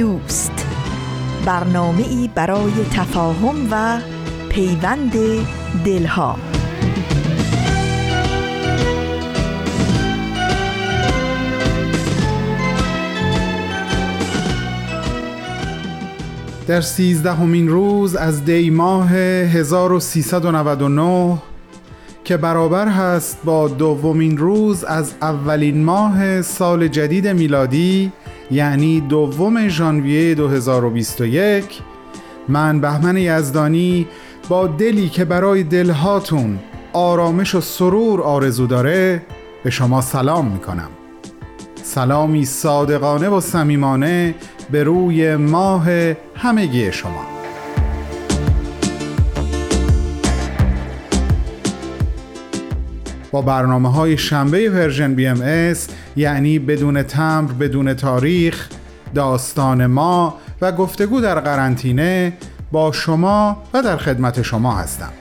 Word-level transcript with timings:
دوست. 0.00 0.66
برنامه 1.46 2.08
ای 2.08 2.30
برای 2.34 2.72
تفاهم 2.92 3.68
و 3.70 4.00
پیوند 4.48 5.12
دلها. 5.84 6.36
در 16.66 16.80
سیزدهمین 16.80 17.68
روز 17.68 18.16
از 18.16 18.44
دی 18.44 18.70
ماه 18.70 19.10
1399 19.10 21.38
که 22.24 22.36
برابر 22.36 22.88
هست 22.88 23.38
با 23.44 23.68
دومین 23.68 24.38
روز 24.38 24.84
از 24.84 25.14
اولین 25.22 25.84
ماه 25.84 26.42
سال 26.42 26.88
جدید 26.88 27.28
میلادی 27.28 28.12
یعنی 28.50 29.00
دوم 29.00 29.68
ژانویه 29.68 30.34
2021 30.34 31.80
من 32.48 32.80
بهمن 32.80 33.16
یزدانی 33.16 34.06
با 34.48 34.66
دلی 34.66 35.08
که 35.08 35.24
برای 35.24 35.62
دلهاتون 35.62 36.58
آرامش 36.92 37.54
و 37.54 37.60
سرور 37.60 38.22
آرزو 38.22 38.66
داره 38.66 39.22
به 39.64 39.70
شما 39.70 40.00
سلام 40.00 40.46
می‌کنم. 40.46 40.88
سلامی 41.82 42.44
صادقانه 42.44 43.28
و 43.28 43.40
صمیمانه 43.40 44.34
به 44.70 44.84
روی 44.84 45.36
ماه 45.36 45.88
همگی 46.34 46.92
شما. 46.92 47.39
با 53.32 53.42
برنامه 53.42 53.92
های 53.92 54.18
شنبه 54.18 54.70
Persian 54.70 55.14
BMS 55.14 55.88
یعنی 56.16 56.58
بدون 56.58 57.02
تمر 57.02 57.52
بدون 57.52 57.94
تاریخ 57.94 58.68
داستان 59.14 59.86
ما 59.86 60.38
و 60.60 60.72
گفتگو 60.72 61.20
در 61.20 61.40
قرنطینه 61.40 62.32
با 62.72 62.92
شما 62.92 63.62
و 63.74 63.82
در 63.82 63.96
خدمت 63.96 64.42
شما 64.42 64.74
هستم. 64.74 65.12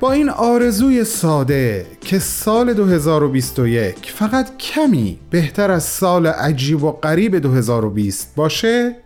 با 0.00 0.12
این 0.12 0.28
آرزوی 0.28 1.04
ساده 1.04 1.86
که 2.00 2.18
سال 2.18 2.74
2021 2.74 4.12
فقط 4.16 4.56
کمی 4.56 5.18
بهتر 5.30 5.70
از 5.70 5.84
سال 5.84 6.26
عجیب 6.26 6.84
و 6.84 6.92
غریب 6.92 7.36
2020 7.36 8.32
باشه 8.36 8.96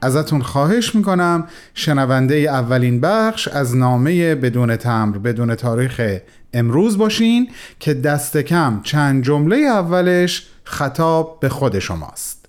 ازتون 0.00 0.42
خواهش 0.42 0.94
می‌کنم. 0.94 1.44
شنونده 1.74 2.34
اولین 2.34 3.00
بخش 3.00 3.48
از 3.48 3.76
نامه 3.76 4.34
بدون 4.34 4.76
تمر 4.76 5.18
بدون 5.18 5.54
تاریخ 5.54 6.18
امروز 6.52 6.98
باشین 6.98 7.48
که 7.80 7.94
دست 7.94 8.36
کم 8.36 8.80
چند 8.82 9.24
جمله 9.24 9.56
اولش 9.56 10.46
خطاب 10.64 11.38
به 11.40 11.48
خود 11.48 11.78
شماست. 11.78 12.48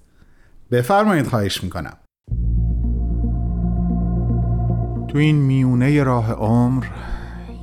بفرمایید 0.72 1.28
خواهش 1.28 1.63
می‌کنم. 1.63 1.97
تو 5.07 5.18
این 5.18 5.35
میونه 5.35 6.03
راه 6.03 6.31
عمر 6.31 6.85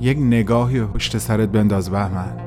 یک 0.01 0.17
نگاهی 0.17 0.81
پشت 0.81 1.17
سرت 1.17 1.49
بنداز 1.49 1.89
بهمن. 1.89 2.46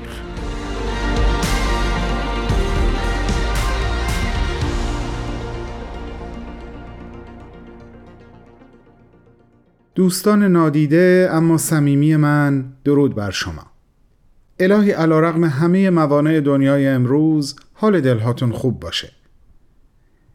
دوستان 9.95 10.43
نادیده 10.43 11.29
اما 11.31 11.57
صمیمی 11.57 12.15
من 12.15 12.65
درود 12.83 13.15
بر 13.15 13.31
شما. 13.31 13.65
الهی 14.59 14.91
علا 14.91 15.19
رقم 15.19 15.43
همه 15.43 15.89
موانع 15.89 16.39
دنیای 16.39 16.87
امروز 16.87 17.55
حال 17.73 18.01
دلهاتون 18.01 18.51
خوب 18.51 18.79
باشه. 18.79 19.11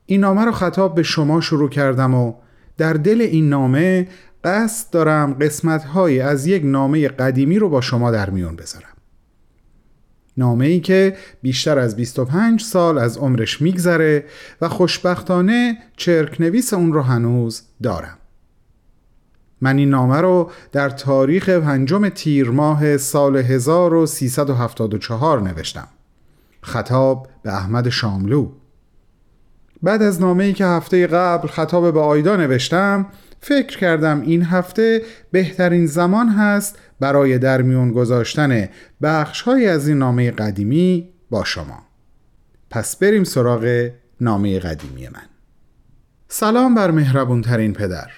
این 0.06 0.20
نامه 0.20 0.44
رو 0.44 0.52
خطاب 0.52 0.94
به 0.94 1.02
شما 1.02 1.40
شروع 1.40 1.70
کردم 1.70 2.14
و 2.14 2.34
در 2.76 2.92
دل 2.92 3.20
این 3.20 3.48
نامه 3.48 4.08
قصد 4.44 4.90
دارم 4.90 5.34
قسمت 5.34 5.96
از 6.22 6.46
یک 6.46 6.62
نامه 6.64 7.08
قدیمی 7.08 7.58
رو 7.58 7.68
با 7.68 7.80
شما 7.80 8.10
در 8.10 8.30
میون 8.30 8.56
بذارم. 8.56 8.96
نامه 10.36 10.66
ای 10.66 10.80
که 10.80 11.16
بیشتر 11.42 11.78
از 11.78 11.96
25 11.96 12.62
سال 12.62 12.98
از 12.98 13.18
عمرش 13.18 13.62
میگذره 13.62 14.24
و 14.60 14.68
خوشبختانه 14.68 15.78
چرک 15.96 16.40
نویس 16.40 16.74
اون 16.74 16.92
رو 16.92 17.02
هنوز 17.02 17.62
دارم. 17.82 18.18
من 19.60 19.78
این 19.78 19.90
نامه 19.90 20.20
رو 20.20 20.50
در 20.72 20.90
تاریخ 20.90 21.48
پنجم 21.48 22.08
تیر 22.08 22.50
ماه 22.50 22.96
سال 22.96 23.36
1374 23.36 25.40
نوشتم. 25.40 25.88
خطاب 26.62 27.28
به 27.42 27.54
احمد 27.54 27.88
شاملو. 27.88 28.48
بعد 29.82 30.02
از 30.02 30.20
نامه 30.20 30.44
ای 30.44 30.52
که 30.52 30.66
هفته 30.66 31.06
قبل 31.06 31.48
خطاب 31.48 31.94
به 31.94 32.00
آیدا 32.00 32.36
نوشتم 32.36 33.06
فکر 33.40 33.78
کردم 33.78 34.20
این 34.20 34.42
هفته 34.42 35.02
بهترین 35.32 35.86
زمان 35.86 36.28
هست 36.28 36.78
برای 37.00 37.38
در 37.38 37.62
میون 37.62 37.92
گذاشتن 37.92 38.68
بخش 39.02 39.48
از 39.48 39.88
این 39.88 39.98
نامه 39.98 40.30
قدیمی 40.30 41.08
با 41.30 41.44
شما. 41.44 41.82
پس 42.70 42.96
بریم 42.96 43.24
سراغ 43.24 43.90
نامه 44.20 44.58
قدیمی 44.58 45.08
من. 45.08 45.26
سلام 46.28 46.74
بر 46.74 46.90
مهربون 46.90 47.42
ترین 47.42 47.72
پدر. 47.72 48.10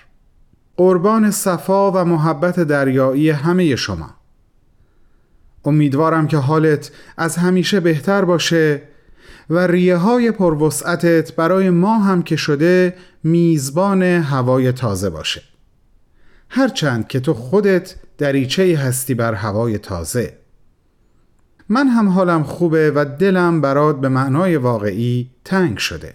قربان 0.78 1.31
صفا 1.31 1.91
و 1.93 2.05
محبت 2.05 2.61
دریایی 2.61 3.31
همه 3.31 3.77
شما. 3.77 4.11
امیدوارم 5.65 6.27
که 6.27 6.37
حالت 6.37 6.91
از 7.16 7.37
همیشه 7.37 7.81
بهتر 7.81 8.25
باشه 8.25 8.83
و 9.50 9.59
ریه 9.59 9.97
های 9.97 10.31
پروسعتت 10.31 11.37
برای 11.37 11.71
ما 11.71 11.99
هم 11.99 12.22
که 12.22 12.37
شده 12.37 12.94
میزبان 13.25 14.03
هوای 14.03 14.72
تازه 14.72 15.11
باشه. 15.11 15.43
هرچند 16.49 17.09
که 17.09 17.21
تو 17.21 17.34
خودت 17.34 17.95
دریچه 18.19 18.78
هستی 18.78 19.15
بر 19.15 19.34
هوای 19.34 19.78
تازه. 19.78 20.39
من 21.69 21.89
هم 21.89 22.09
حالم 22.09 22.43
خوبه 22.43 22.93
و 22.95 23.05
دلم 23.19 23.60
برات 23.60 24.01
به 24.01 24.09
معنای 24.09 24.57
واقعی 24.57 25.31
تنگ 25.45 25.78
شده. 25.78 26.15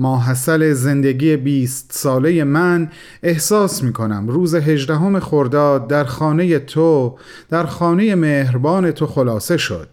ماحصل 0.00 0.72
زندگی 0.72 1.36
بیست 1.36 1.92
ساله 1.92 2.44
من 2.44 2.90
احساس 3.22 3.82
می 3.82 3.92
کنم 3.92 4.28
روز 4.28 4.54
هجدهم 4.54 5.20
خرداد 5.20 5.88
در 5.88 6.04
خانه 6.04 6.58
تو 6.58 7.18
در 7.48 7.66
خانه 7.66 8.14
مهربان 8.14 8.90
تو 8.90 9.06
خلاصه 9.06 9.56
شد. 9.56 9.88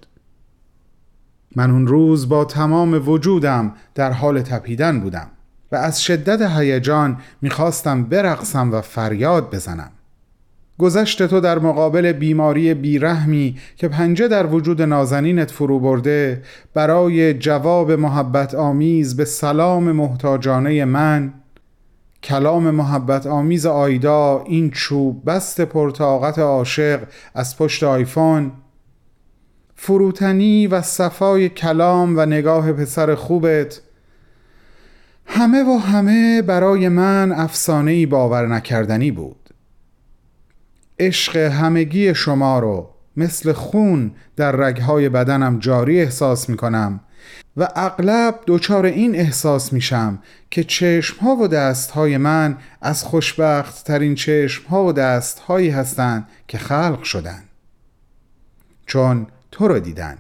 من 1.56 1.72
اون 1.72 1.88
روز 1.88 2.30
با 2.30 2.46
تمام 2.46 3.10
وجودم 3.10 3.74
در 3.96 4.12
حال 4.12 4.42
تپیدن 4.42 5.00
بودم 5.00 5.28
و 5.72 5.76
از 5.76 6.04
شدت 6.04 6.42
هیجان 6.42 7.18
می‌خواستم 7.42 8.04
برقصم 8.04 8.74
و 8.74 8.82
فریاد 8.82 9.56
بزنم. 9.56 9.92
گذشت 10.80 11.28
تو 11.28 11.40
در 11.40 11.60
مقابل 11.60 12.12
بیماری 12.12 12.74
بیرحمی 12.74 13.58
که 13.76 13.88
پنجه 13.88 14.28
در 14.28 14.46
وجود 14.46 14.82
نازنینت 14.82 15.52
فرو 15.52 15.80
برده 15.80 16.42
برای 16.74 17.34
جواب 17.34 17.92
محبت 17.92 18.56
آمیز 18.56 19.18
به 19.18 19.26
سلام 19.26 19.92
محتاجانه 19.92 20.86
من 20.86 21.34
کلام 22.24 22.72
محبت 22.72 23.28
آمیز 23.28 23.66
آیدا 23.66 24.44
این 24.46 24.72
چوب 24.72 25.30
بست 25.30 25.62
پرتاقت 25.62 26.40
عاشق 26.40 27.00
از 27.36 27.58
پشت 27.58 27.84
آیفون. 27.84 28.52
فروتنی 29.76 30.68
و 30.68 30.82
صفای 30.82 31.50
کلام 31.50 32.18
و 32.18 32.26
نگاه 32.26 32.74
پسر 32.74 33.16
خوبت. 33.16 33.82
همه 35.26 35.64
و 35.64 35.78
همه 35.78 36.42
برای 36.42 36.90
من 36.90 37.32
افسانه‌ای 37.32 38.06
باور 38.06 38.48
نکردنی 38.48 39.12
بود. 39.12 39.37
عشق 41.00 41.36
همگی 41.38 42.16
شما 42.16 42.60
رو 42.60 42.90
مثل 43.18 43.54
خون 43.54 44.12
در 44.36 44.52
رگهای 44.52 45.10
بدنم 45.10 45.60
جاری 45.60 46.02
احساس 46.02 46.50
می 46.50 46.58
کنم 46.58 47.00
و 47.58 47.68
اغلب 47.76 48.40
دچار 48.48 48.86
این 48.86 49.16
احساس 49.16 49.74
میشم 49.74 50.20
که 50.52 50.64
چشمها 50.64 51.36
و 51.36 51.48
دستهای 51.48 52.18
من 52.18 52.58
از 52.82 53.04
خوشبخت 53.04 53.84
ترین 53.84 54.16
چشمها 54.16 54.86
و 54.86 54.94
دستهایی 54.94 55.70
هستند 55.70 56.28
که 56.48 56.58
خلق 56.58 57.04
شدن. 57.04 57.44
چون 58.86 59.28
تو 59.52 59.68
رو 59.68 59.80
دیدن 59.80 60.18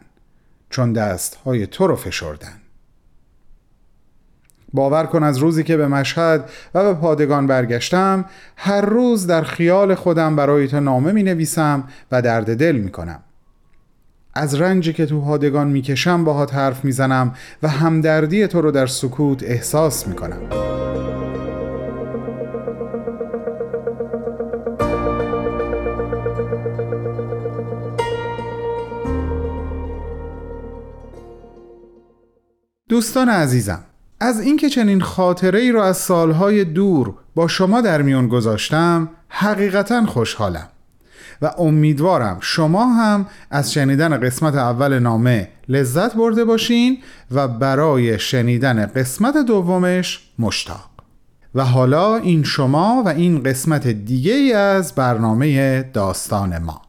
چون 0.69 0.94
دستهای 0.94 1.68
تو 1.68 1.88
رو 1.88 1.95
فشردن. 1.95 2.62
باور 4.77 5.06
کن 5.06 5.24
از 5.24 5.38
روزی 5.38 5.63
که 5.63 5.77
به 5.77 5.88
مشهد 5.88 6.50
و 6.74 6.83
به 6.83 6.94
پادگان 6.94 7.47
برگشتم 7.47 8.25
هر 8.57 8.81
روز 8.81 9.27
در 9.27 9.41
خیال 9.41 9.95
خودم 9.95 10.35
برای 10.35 10.68
تو 10.68 10.79
نامه 10.79 11.12
می 11.12 11.24
نویسم 11.24 11.83
و 12.12 12.21
درد 12.21 12.57
دل 12.57 12.75
می 12.75 12.91
کنم 12.91 13.19
از 14.33 14.56
رنجی 14.62 14.94
که 14.94 15.06
تو 15.06 15.21
پادگان 15.21 15.68
می‌کشم 15.68 16.24
باهات 16.24 16.53
حرف 16.53 16.85
می‌زنم 16.85 17.33
و 17.63 17.68
همدردی 17.68 18.47
تو 18.47 18.62
رو 18.62 18.71
در 18.71 18.88
سکوت 18.88 19.44
احساس 19.44 20.07
می‌کنم. 20.07 20.39
دوستان 32.89 33.30
عزیزم 33.30 33.87
از 34.19 34.42
اینکه 34.42 34.69
چنین 34.69 35.02
خاطره 35.02 35.60
ای 35.60 35.72
رو 35.72 35.81
از 35.81 35.98
سالهای 35.98 36.64
دور 36.64 37.14
با 37.36 37.48
شما 37.48 37.81
در 37.81 38.02
میون 38.02 38.28
گذاشتم 38.28 39.10
حقیقتا 39.30 40.06
خوشحالم 40.06 40.68
و 41.42 41.52
امیدوارم 41.58 42.38
شما 42.42 42.86
هم 42.86 43.25
از 43.52 43.74
شنیدن 43.74 44.18
قسمت 44.19 44.56
اول 44.56 45.00
نامه 45.00 45.50
لذت 45.69 46.16
برده 46.16 46.46
باشین 46.46 46.98
و 47.31 47.48
برای 47.48 48.19
شنیدن 48.19 48.86
قسمت 48.86 49.38
دومش 49.38 50.30
مشتاق. 50.40 50.90
و 51.56 51.66
حالا 51.66 52.16
این 52.16 52.44
شما 52.44 53.04
و 53.06 53.10
این 53.10 53.44
قسمت 53.44 53.88
دیگه 53.88 54.56
از 54.56 54.96
برنامه 54.96 55.81
داستان 55.94 56.58
ما. 56.58 56.81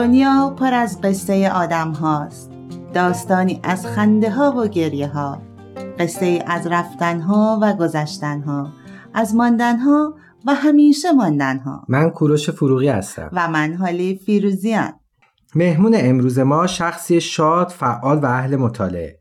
دنیا 0.00 0.54
پر 0.58 0.74
از 0.74 1.00
قصه 1.00 1.50
آدم 1.50 1.90
هاست 1.92 2.50
داستانی 2.94 3.60
از 3.62 3.86
خنده 3.86 4.30
ها 4.30 4.54
و 4.56 4.68
گریه 4.68 5.08
ها 5.08 5.42
قصه 5.98 6.44
از 6.46 6.66
رفتنها 6.66 7.58
و 7.62 7.72
گذشتنها 7.72 8.68
از 9.14 9.34
ماندنها 9.34 10.14
و 10.46 10.54
همیشه 10.54 11.12
ماندنها. 11.12 11.84
من 11.88 12.10
کوروش 12.10 12.50
فروغی 12.50 12.88
هستم. 12.88 13.30
و 13.32 13.48
من 13.48 13.74
حالی 13.74 14.20
فیروزیان 14.26 14.92
مهمون 15.54 15.94
امروز 15.96 16.38
ما 16.38 16.66
شخصی 16.66 17.20
شاد، 17.20 17.68
فعال 17.68 18.18
و 18.18 18.26
اهل 18.26 18.56
مطالعه. 18.56 19.18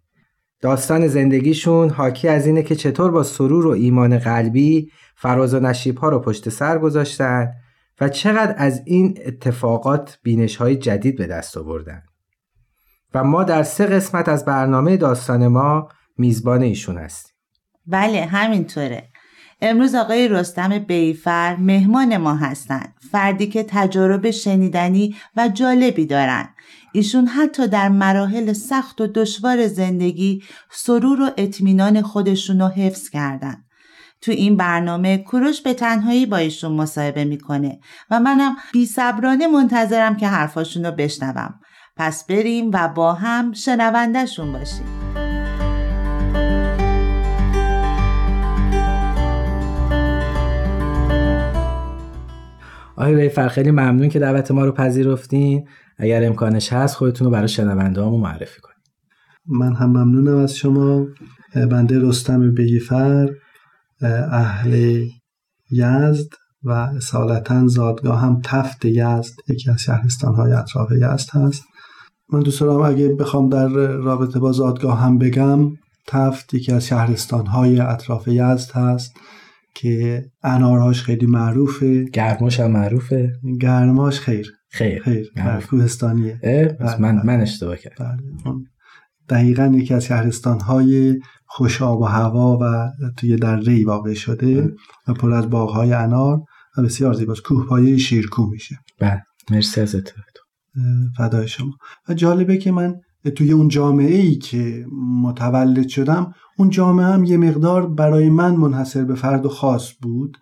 داستان 0.61 1.07
زندگیشون 1.07 1.89
حاکی 1.89 2.27
از 2.27 2.45
اینه 2.45 2.63
که 2.63 2.75
چطور 2.75 3.11
با 3.11 3.23
سرور 3.23 3.67
و 3.67 3.69
ایمان 3.69 4.17
قلبی 4.17 4.91
فراز 5.15 5.53
و 5.53 5.59
نشیب 5.59 5.97
ها 5.97 6.09
رو 6.09 6.19
پشت 6.19 6.49
سر 6.49 6.77
گذاشتن 6.77 7.51
و 8.01 8.09
چقدر 8.09 8.55
از 8.57 8.81
این 8.85 9.17
اتفاقات 9.25 10.19
بینش 10.23 10.55
های 10.55 10.75
جدید 10.75 11.17
به 11.17 11.27
دست 11.27 11.57
آوردن. 11.57 12.01
و 13.13 13.23
ما 13.23 13.43
در 13.43 13.63
سه 13.63 13.85
قسمت 13.85 14.29
از 14.29 14.45
برنامه 14.45 14.97
داستان 14.97 15.47
ما 15.47 15.89
میزبان 16.17 16.61
ایشون 16.61 16.97
هستیم. 16.97 17.35
بله 17.87 18.25
همینطوره. 18.25 19.09
امروز 19.61 19.95
آقای 19.95 20.27
رستم 20.27 20.79
بیفر 20.79 21.55
مهمان 21.55 22.17
ما 22.17 22.35
هستند. 22.35 22.93
فردی 23.11 23.47
که 23.47 23.65
تجارب 23.67 24.31
شنیدنی 24.31 25.15
و 25.37 25.47
جالبی 25.47 26.05
دارن. 26.05 26.49
ایشون 26.93 27.25
حتی 27.25 27.67
در 27.67 27.89
مراحل 27.89 28.53
سخت 28.53 29.01
و 29.01 29.07
دشوار 29.07 29.67
زندگی 29.67 30.43
سرور 30.71 31.21
و 31.21 31.29
اطمینان 31.37 32.01
خودشون 32.01 32.61
رو 32.61 32.67
حفظ 32.67 33.09
کردن. 33.09 33.63
تو 34.21 34.31
این 34.31 34.57
برنامه 34.57 35.17
کوروش 35.17 35.61
به 35.61 35.73
تنهایی 35.73 36.25
با 36.25 36.37
ایشون 36.37 36.71
مصاحبه 36.71 37.25
می‌کنه 37.25 37.79
و 38.11 38.19
منم 38.19 38.55
بی 38.73 38.85
صبرانه 38.85 39.47
منتظرم 39.47 40.17
که 40.17 40.27
حرفاشون 40.27 40.85
رو 40.85 40.91
بشنوم. 40.91 41.59
پس 41.97 42.27
بریم 42.27 42.71
و 42.73 42.87
با 42.87 43.13
هم 43.13 43.53
شنوندهشون 43.53 44.51
باشیم. 44.51 44.85
آقای 52.97 53.15
ویفر 53.15 53.47
خیلی 53.47 53.71
ممنون 53.71 54.09
که 54.09 54.19
دعوت 54.19 54.51
ما 54.51 54.65
رو 54.65 54.71
پذیرفتین. 54.71 55.67
اگر 55.97 56.25
امکانش 56.25 56.73
هست 56.73 56.95
خودتون 56.95 57.25
رو 57.25 57.31
برای 57.31 57.47
شنونده 57.47 58.01
همون 58.01 58.21
معرفی 58.21 58.61
کنید 58.61 58.77
من 59.47 59.75
هم 59.75 59.89
ممنونم 59.89 60.37
از 60.37 60.55
شما. 60.55 61.05
بنده 61.71 61.99
رستم 61.99 62.53
بیفر 62.53 63.29
اهل 64.31 65.03
یزد 65.71 66.29
و 66.63 66.71
اصالتا 66.71 67.67
زادگاه 67.67 68.21
هم 68.21 68.41
تفت 68.43 68.85
یزد 68.85 69.33
یکی 69.47 69.71
از 69.71 69.81
شهرستان 69.81 70.35
های 70.35 70.51
اطراف 70.51 70.91
یزد 70.91 71.29
هست. 71.33 71.63
من 72.33 72.39
دوست 72.39 72.61
دارم 72.61 72.81
اگه 72.81 73.15
بخوام 73.15 73.49
در 73.49 73.67
رابطه 73.97 74.39
با 74.39 74.51
زادگاه 74.51 74.99
هم 74.99 75.17
بگم 75.17 75.59
تفت 76.07 76.53
یکی 76.53 76.71
از 76.71 76.87
شهرستان 76.87 77.45
های 77.45 77.79
اطراف 77.79 78.27
یزد 78.27 78.71
هست 78.71 79.11
که 79.75 80.25
انارهاش 80.43 81.03
خیلی 81.03 81.25
معروفه. 81.25 82.03
گرماش 82.03 82.59
هم 82.59 82.71
معروفه. 82.71 83.33
گرماش 83.61 84.19
خیر. 84.19 84.51
خیر. 84.69 85.03
خیر. 85.03 85.31
کوهستانیه. 85.69 86.39
بله، 86.43 87.01
من 87.01 87.21
من 87.25 87.41
اشتباه 87.41 87.77
کردم. 87.77 88.17
بله. 88.45 88.53
دقیقا 89.29 89.71
یکی 89.75 89.93
از 89.93 90.05
شهرستان 90.05 90.59
های 90.59 91.19
خوش 91.51 91.81
آب 91.81 92.01
و 92.01 92.05
هوا 92.05 92.57
و 92.61 92.91
توی 93.17 93.35
دره 93.35 93.85
واقع 93.85 94.13
شده 94.13 94.75
و 95.07 95.13
پر 95.13 95.33
از 95.33 95.49
باغ 95.49 95.71
های 95.71 95.93
انار 95.93 96.41
و 96.77 96.81
بسیار 96.81 97.13
زیباست. 97.13 97.41
کوهپایه 97.41 97.97
شیرکو 97.97 98.45
میشه. 98.45 98.75
بله. 98.99 99.23
مرسی 99.51 99.81
از 99.81 99.95
فدای 101.17 101.47
شما. 101.47 101.71
و 102.09 102.13
جالبه 102.13 102.57
که 102.57 102.71
من 102.71 102.95
توی 103.35 103.51
اون 103.51 103.67
جامعه 103.67 104.17
ای 104.17 104.35
که 104.35 104.85
متولد 105.21 105.87
شدم 105.87 106.33
اون 106.57 106.69
جامعه 106.69 107.05
هم 107.05 107.23
یه 107.23 107.37
مقدار 107.37 107.87
برای 107.87 108.29
من 108.29 108.55
منحصر 108.55 109.03
به 109.03 109.15
فرد 109.15 109.45
و 109.45 109.49
خاص 109.49 109.91
بود. 110.01 110.37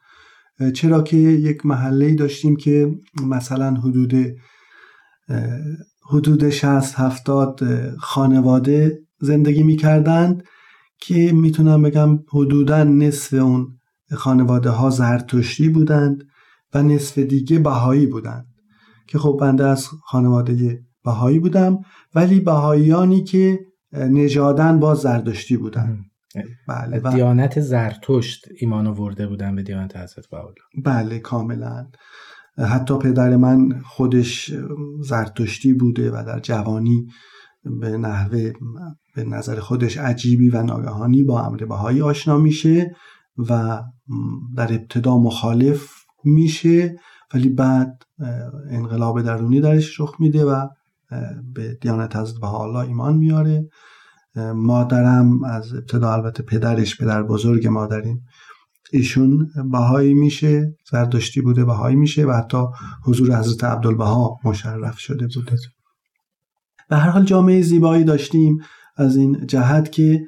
چرا 0.73 1.01
که 1.01 1.17
یک 1.17 1.65
محله 1.65 2.15
داشتیم 2.15 2.55
که 2.55 2.91
مثلا 3.23 3.73
حدود 3.73 4.13
حدود 6.09 6.49
60 6.49 6.99
70 6.99 7.59
خانواده 7.99 8.99
زندگی 9.19 9.63
می‌کردند. 9.63 10.43
که 10.99 11.31
می‌تونم 11.33 11.81
بگم 11.81 12.19
حدودا 12.33 12.83
نصف 12.83 13.33
اون 13.33 13.79
خانواده 14.11 14.69
ها 14.69 14.89
زرتشتی 14.89 15.69
بودند 15.69 16.23
و 16.73 16.83
نصف 16.83 17.17
دیگه 17.17 17.59
بهایی 17.59 18.05
بودند. 18.05 18.47
که 19.07 19.19
خب 19.19 19.37
بنده 19.41 19.65
از 19.65 19.87
خانواده 19.87 20.83
بهایی 21.03 21.39
بودم 21.39 21.79
ولی 22.15 22.39
بهاییانی 22.39 23.23
که 23.23 23.59
نژادن 23.93 24.79
با 24.79 24.95
زردشتی 24.95 25.57
بودن 25.57 25.99
بله 26.67 26.99
دیانت 26.99 27.59
زرتشت 27.59 28.47
ایمان 28.59 28.87
آورده 28.87 29.27
بودن 29.27 29.55
به 29.55 29.63
دیانت 29.63 29.97
حضرت 29.97 30.27
بهاءالله 30.31 30.61
بله 30.85 31.19
کاملا. 31.19 31.87
حتی 32.57 32.97
پدر 32.97 33.35
من 33.35 33.81
خودش 33.85 34.53
زرتشتی 35.01 35.73
بوده 35.73 36.11
و 36.11 36.23
در 36.27 36.39
جوانی 36.39 37.07
به 37.81 37.97
نحوه 37.97 38.51
به 39.15 39.23
نظر 39.23 39.59
خودش 39.59 39.97
عجیبی 39.97 40.49
و 40.49 40.63
ناگهانی 40.63 41.23
با 41.23 41.41
امر 41.41 41.65
بهایی 41.65 42.01
آشنا 42.01 42.37
میشه 42.37 42.95
و 43.37 43.81
در 44.55 44.73
ابتدا 44.73 45.17
مخالف 45.17 45.91
میشه 46.23 46.95
ولی 47.33 47.49
بعد 47.49 48.03
انقلاب 48.69 49.21
درونی 49.21 49.61
درش 49.61 49.99
رخ 49.99 50.15
میده 50.19 50.45
و 50.45 50.67
به 51.53 51.77
دیانت 51.81 52.15
حضرت 52.15 52.41
بهاءالله 52.41 52.79
ایمان 52.79 53.17
میاره. 53.17 53.69
مادرم 54.55 55.43
از 55.43 55.73
ابتدا 55.73 56.13
البته 56.13 56.43
پدرش 56.43 56.97
پدر 56.97 57.23
بزرگ 57.23 57.67
مادریم 57.67 58.25
ایشون 58.91 59.47
بهایی 59.71 60.13
میشه 60.13 60.75
زردشتی 60.91 61.41
بوده 61.41 61.65
بهایی 61.65 61.95
میشه 61.95 62.25
و 62.25 62.31
حتی 62.31 62.63
حضور 63.03 63.39
حضرت 63.39 63.63
عبدالبها 63.63 64.37
مشرف 64.43 64.99
شده 64.99 65.27
بوده. 65.35 65.57
به 66.89 66.97
هر 66.97 67.09
حال 67.09 67.25
جامعه 67.25 67.61
زیبایی 67.61 68.03
داشتیم 68.03 68.57
از 68.95 69.15
این 69.17 69.45
جهت 69.47 69.91
که 69.91 70.21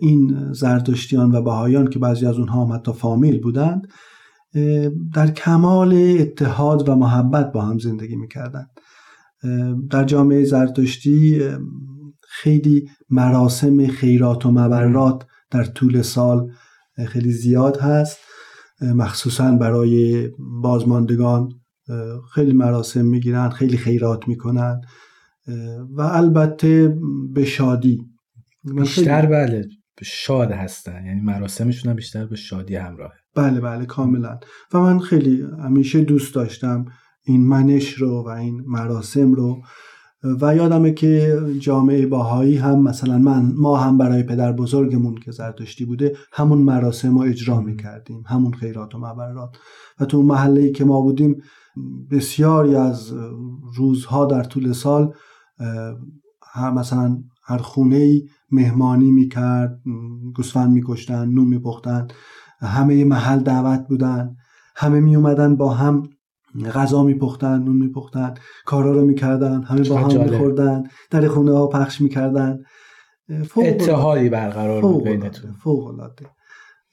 این 0.00 0.52
زردشتیان 0.52 1.34
و 1.34 1.42
بهایان 1.42 1.90
که 1.90 1.98
بعضی 1.98 2.26
از 2.26 2.38
اونها 2.38 2.64
هم 2.64 2.72
حتی 2.72 2.92
فامیل 2.92 3.40
بودند 3.40 3.86
در 5.14 5.30
کمال 5.30 5.94
اتحاد 6.20 6.88
و 6.88 6.94
محبت 6.94 7.52
با 7.52 7.62
هم 7.62 7.78
زندگی 7.78 8.16
می‌کردن 8.16 8.66
در 9.90 10.04
جامعه 10.04 10.44
زرتشتی 10.44 11.42
خیلی 12.28 12.88
مراسم 13.10 13.86
خیرات 13.86 14.46
و 14.46 14.50
مبرات 14.50 15.26
در 15.50 15.64
طول 15.64 16.02
سال 16.02 16.50
خیلی 17.06 17.32
زیاد 17.32 17.76
هست. 17.76 18.18
مخصوصا 18.82 19.50
برای 19.52 20.28
بازماندگان 20.62 21.48
خیلی 22.34 22.52
مراسم 22.52 23.04
می‌گیرن 23.04 23.48
خیلی 23.48 23.76
خیرات 23.76 24.28
می‌کنن 24.28 24.80
و 25.96 26.00
البته 26.00 26.98
به 27.34 27.44
شادی. 27.44 28.00
بیشتر 28.76 29.26
بله 29.26 29.68
شاد 30.02 30.52
هستن. 30.52 31.06
یعنی 31.06 31.20
مراسمشون 31.20 31.90
هم 31.90 31.96
بیشتر 31.96 32.26
به 32.26 32.36
شادی 32.36 32.76
همراهه. 32.76 33.14
بله 33.34 33.60
بله 33.60 33.86
کاملا. 33.86 34.38
و 34.74 34.80
من 34.80 34.98
خیلی 34.98 35.44
همیشه 35.62 36.00
دوست 36.00 36.34
داشتم 36.34 36.84
این 37.24 37.46
منش 37.46 37.92
رو 37.92 38.22
و 38.22 38.28
این 38.28 38.62
مراسم 38.66 39.32
رو. 39.32 39.62
و 40.40 40.56
یادمه 40.56 40.92
که 40.92 41.40
جامعه 41.58 42.06
باهایی 42.06 42.56
هم 42.56 42.82
مثلا 42.82 43.18
من 43.18 43.52
ما 43.56 43.76
هم 43.76 43.98
برای 43.98 44.22
پدر 44.22 44.52
بزرگمون 44.52 45.14
که 45.14 45.30
زرتشتی 45.30 45.84
بوده 45.84 46.16
همون 46.32 46.58
مراسم 46.58 47.18
رو 47.18 47.24
اجرا 47.24 47.60
می‌کردیم. 47.60 48.22
همون 48.26 48.52
خیرات 48.52 48.94
و 48.94 48.98
مبرات 48.98 49.50
و 50.00 50.04
تو 50.04 50.22
محله 50.22 50.70
که 50.70 50.84
ما 50.84 51.00
بودیم 51.00 51.42
بسیاری 52.10 52.74
از 52.74 53.12
روزها 53.76 54.26
در 54.26 54.42
طول 54.42 54.72
سال 54.72 55.12
هر 56.52 56.70
مثلا 56.70 57.22
هر 57.44 57.58
خونه 57.58 57.96
ای 57.96 58.28
مهمانی 58.50 59.10
می‌کرد 59.10 59.80
گوسفند 60.36 60.72
میکشتن 60.72 61.28
نون 61.28 61.48
میپختن 61.48 62.06
همه 62.60 63.04
محل 63.04 63.40
دعوت 63.40 63.86
بودن 63.88 64.36
همه 64.76 65.00
می 65.00 65.16
اومدن 65.16 65.56
با 65.56 65.74
هم 65.74 66.02
غذا 66.74 67.02
میپختن 67.02 67.62
نون 67.62 67.76
میپختن 67.76 68.34
کارا 68.64 68.92
رو 68.92 69.04
می‌کردن 69.04 69.62
همه 69.62 69.88
با 69.88 69.96
هم 69.96 70.30
میخوردن 70.30 70.84
در 71.10 71.28
خونه 71.28 71.52
ها 71.52 71.66
پخش 71.66 72.00
می‌کردن. 72.00 72.58
اتحادی 73.56 74.28
برقرار 74.28 74.82
بود 74.82 75.04
بینتون. 75.04 75.52
فوق 75.52 75.86
العاده. 75.86 76.26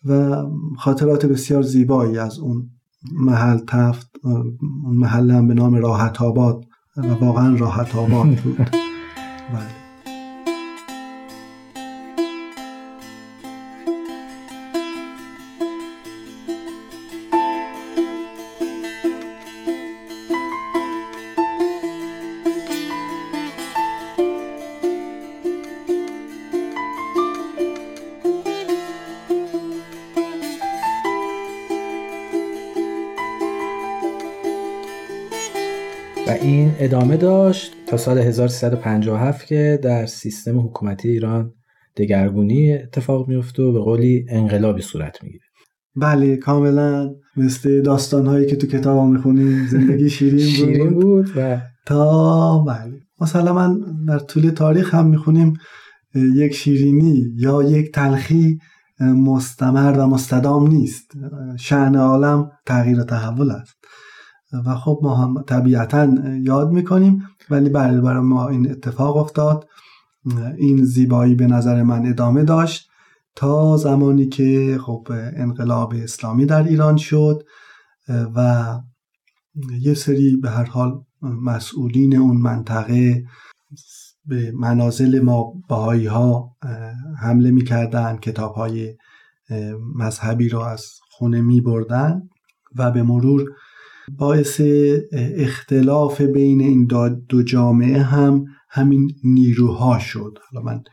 و 0.06 0.44
خاطرات 0.78 1.26
بسیار 1.26 1.62
زیبایی 1.62 2.18
از 2.18 2.40
اون 2.40 2.70
محل 3.14 3.58
تفت 3.68 4.12
اون 4.24 4.58
محل 4.98 5.32
هم 5.32 5.48
به 5.48 5.54
نام 5.54 5.76
راحت 5.76 6.22
آباد. 6.22 6.66
و 6.98 7.26
واقعا 7.26 7.56
راحت 7.56 7.96
آباد 7.96 8.28
بود. 8.28 8.58
بله. 9.54 9.83
ادامه 36.94 37.18
داشت 37.18 37.72
تا 37.88 37.98
سال 37.98 38.18
1357 38.18 39.48
که 39.48 39.80
در 39.84 40.06
سیستم 40.06 40.60
حکومتی 40.60 41.10
ایران 41.10 41.54
دگرگونی 41.98 42.74
اتفاق 42.74 43.28
میفته 43.28 43.64
و 43.64 43.72
به 43.72 43.80
قولی 43.80 44.26
انقلابی 44.30 44.82
صورت 44.82 45.24
می‌گیره. 45.24 45.44
بله 45.96 46.38
کاملا 46.38 47.16
مثل 47.38 47.82
داستان 47.82 48.28
هایی 48.28 48.46
که 48.46 48.56
تو 48.56 48.68
کتاب 48.68 49.08
می‌خونیم 49.10 49.68
زندگی 49.68 50.10
شیرین 50.10 50.38
بود. 50.38 50.46
شیرین 50.46 50.94
بود 50.94 51.30
و 51.38 51.62
تا 51.86 52.60
بله. 52.60 53.02
مثلا 53.22 53.54
من 53.54 53.80
در 54.08 54.20
طول 54.20 54.50
تاریخ 54.50 54.94
هم 54.94 55.08
می‌خونیم 55.08 55.54
یک 56.36 56.54
شیرینی 56.56 57.24
یا 57.36 57.64
یک 57.64 57.92
تلخی 57.92 58.58
مستمر 59.00 60.00
و 60.00 60.08
مستدام 60.08 60.68
نیست. 60.68 61.12
شعن 61.60 61.96
عالم 61.96 62.52
تغییر 62.66 63.00
و 63.00 63.04
تحول 63.04 63.52
است. 63.52 63.76
و 64.66 64.76
خب 64.76 65.00
ما 65.04 65.16
هم 65.16 65.44
طبیعتا 65.48 66.10
یاد 66.44 66.72
می‌کنیم 66.72 67.24
ولی 67.50 67.70
بله 67.70 68.02
برای 68.02 68.24
ما 68.24 68.48
این 68.48 68.72
اتفاق 68.72 69.18
افتاد. 69.18 69.68
این 70.58 70.84
زیبایی 70.84 71.36
به 71.36 71.48
نظر 71.48 71.84
من 71.84 72.06
ادامه 72.06 72.44
داشت 72.44 72.90
تا 73.36 73.78
زمانی 73.78 74.26
که 74.26 74.80
خب 74.86 75.08
انقلاب 75.36 75.94
اسلامی 76.04 76.46
در 76.46 76.64
ایران 76.64 76.98
شد 76.98 77.44
و 78.36 78.66
یه 79.80 79.94
سری 79.94 80.36
به 80.36 80.50
هر 80.50 80.66
حال 80.66 81.02
مسئولین 81.22 82.18
اون 82.18 82.38
منطقه 82.38 83.24
به 84.26 84.52
منازل 84.56 85.20
ما 85.20 85.54
باهایی 85.70 86.06
ها 86.06 86.56
حمله 87.20 87.52
می‌کردن 87.52 88.18
کتاب 88.18 88.54
های 88.54 88.96
مذهبی 89.96 90.50
رو 90.50 90.60
از 90.60 90.86
خونه 91.12 91.42
می 91.42 91.62
بردن 91.62 92.22
و 92.76 92.92
به 92.92 93.04
مرور 93.04 93.50
باعث 94.12 94.62
اختلاف 95.14 96.22
بین 96.22 96.62
این 96.62 96.86
دو 97.30 97.44
جامعه 97.44 98.02
هم 98.02 98.46
همین 98.70 99.12
نیروها 99.24 100.00
شد. 100.00 100.38
حالا 100.52 100.66
من 100.66 100.84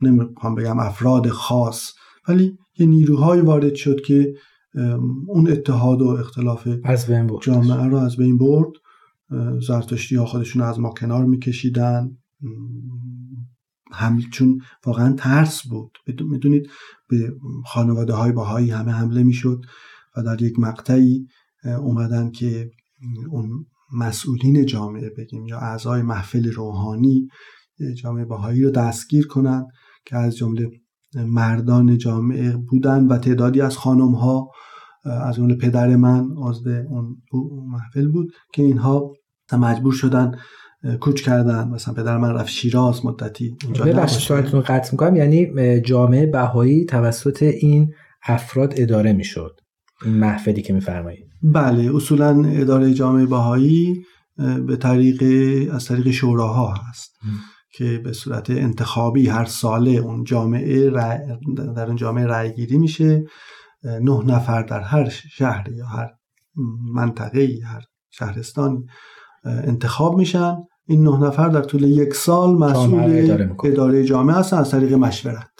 نمی‌خوام 0.00 0.54
بگم 0.54 0.78
افراد 0.78 1.28
خاص 1.28 1.92
ولی 2.28 2.58
یه 2.78 2.86
نیروهایی 2.86 3.42
وارد 3.42 3.74
شد 3.74 4.00
که 4.00 4.34
اون 5.26 5.50
اتحاد 5.50 6.02
و 6.02 6.08
اختلاف 6.08 6.68
از 6.84 7.06
بین 7.06 7.26
برد. 7.26 7.42
جامعه 7.42 7.86
رو 7.86 7.96
از 7.96 8.16
بین 8.16 8.38
برد. 8.38 8.72
زرتشتی 9.66 10.16
ها 10.16 10.26
خودشون 10.26 10.62
از 10.62 10.80
ما 10.80 10.90
کنار 10.90 11.24
میکشیدن. 11.24 12.18
هم 13.92 14.20
چون 14.32 14.60
واقعا 14.86 15.12
ترس 15.12 15.66
بود. 15.66 15.98
می‌دونید 16.30 16.70
به 17.08 17.32
خانواده 17.66 18.12
های 18.12 18.32
باهایی 18.32 18.70
همه 18.70 18.92
حمله 18.92 19.22
می‌شد 19.22 19.60
و 20.16 20.22
در 20.22 20.42
یک 20.42 20.58
مقطعی 20.58 21.26
اومدن 21.64 22.30
که 22.30 22.70
اون 23.30 23.66
مسئولین 23.92 24.66
جامعه 24.66 25.10
بگیم 25.18 25.46
یا 25.46 25.58
اعضای 25.58 26.02
محفل 26.02 26.52
روحانی 26.52 27.28
جامعه 28.02 28.24
باهایی 28.24 28.62
رو 28.62 28.70
دستگیر 28.70 29.26
کنن 29.26 29.66
که 30.06 30.16
از 30.16 30.36
جمله 30.36 30.70
مردان 31.14 31.98
جامعه 31.98 32.56
بودن 32.56 33.06
و 33.06 33.18
تعدادی 33.18 33.60
از 33.60 33.76
خانم 33.76 34.14
ها 34.14 34.50
از 35.04 35.38
اون 35.38 35.54
پدر 35.54 35.96
من 35.96 36.30
عضو 36.36 36.70
اون 36.70 37.16
محفل 37.68 38.08
بود 38.08 38.32
که 38.52 38.62
اینها 38.62 39.12
مجبور 39.52 39.92
شدن 39.92 40.38
کوچ 41.00 41.22
کردن. 41.22 41.68
مثلا 41.68 41.94
پدر 41.94 42.18
من 42.18 42.30
رفت 42.30 42.48
شیراز 42.48 43.06
مدتی 43.06 43.56
اونجا 43.64 43.84
ببخشید 43.84 44.36
قطع 44.36 44.92
می‌کنم. 44.92 45.16
یعنی 45.16 45.80
جامعه 45.80 46.26
بهایی 46.26 46.84
توسط 46.84 47.42
این 47.42 47.92
افراد 48.26 48.74
اداره 48.76 49.12
می‌شد. 49.12 49.60
محفلی 50.06 50.62
که 50.62 50.72
میفرمایید 50.72 51.26
بله 51.42 51.96
اصولا 51.96 52.44
اداره 52.44 52.94
جامعه 52.94 53.26
باهایی 53.26 54.04
به 54.66 54.76
طریق 54.76 55.22
از 55.74 55.84
طریق 55.84 56.10
شوراها 56.10 56.74
هست 56.74 57.18
که 57.72 58.00
به 58.04 58.12
صورت 58.12 58.50
انتخابی 58.50 59.28
هر 59.28 59.44
ساله 59.44 59.90
اون 59.90 60.24
جامعه 60.24 60.90
در 61.76 61.86
اون 61.86 61.96
جامعه 61.96 62.26
رأی 62.26 62.52
گیری 62.52 62.78
میشه 62.78 63.24
نه 63.84 64.24
نفر 64.26 64.62
در 64.62 64.80
هر 64.80 65.08
شهر 65.08 65.72
یا 65.72 65.86
هر 65.86 66.10
منطقه 66.94 67.48
هر 67.64 67.82
شهرستانی 68.10 68.86
انتخاب 69.44 70.18
میشن. 70.18 70.56
این 70.86 71.04
نه 71.04 71.26
نفر 71.26 71.48
در 71.48 71.62
طول 71.62 71.82
یک 71.82 72.14
سال 72.14 72.54
مسئول 72.54 73.02
اداره, 73.04 73.56
اداره 73.64 74.04
جامعه 74.04 74.36
هستن 74.36 74.56
از 74.56 74.70
طریق 74.70 74.92
مشورت. 74.92 75.50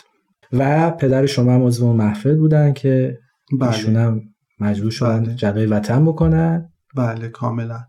و 0.53 0.91
پدر 0.91 1.27
شما 1.27 1.53
هم 1.53 1.63
عضو 1.63 1.93
محفل 1.93 2.37
بودن 2.37 2.73
که 2.73 3.19
بله. 3.61 3.71
ایشون 3.71 3.97
هم 3.97 4.21
مجبور 4.61 4.91
شدن 4.91 5.25
بله. 5.25 5.35
جلوی 5.35 5.67
وطن 5.67 6.05
بکنن؟ 6.05 6.73
بله 6.97 7.29
کاملا. 7.29 7.81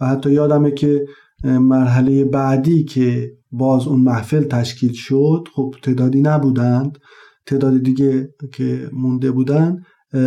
و 0.00 0.06
حتی 0.06 0.30
یادمه 0.30 0.70
که 0.70 1.06
مرحله 1.44 2.24
بعدی 2.24 2.84
که 2.84 3.32
باز 3.50 3.86
اون 3.86 4.00
محفل 4.00 4.44
تشکیل 4.44 4.92
شد 4.92 5.48
خب 5.54 5.74
تعدادی 5.82 6.22
نبودند. 6.22 6.98
تعداد 7.46 7.82
دیگه 7.82 8.34
که 8.52 8.90
مونده 8.92 9.30
بودن 9.30 9.82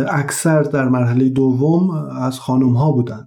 اکثر 0.08 0.62
در 0.62 0.88
مرحله 0.88 1.28
دوم 1.28 1.90
از 2.10 2.38
خانم 2.38 2.72
ها 2.72 2.92
بودن. 2.92 3.26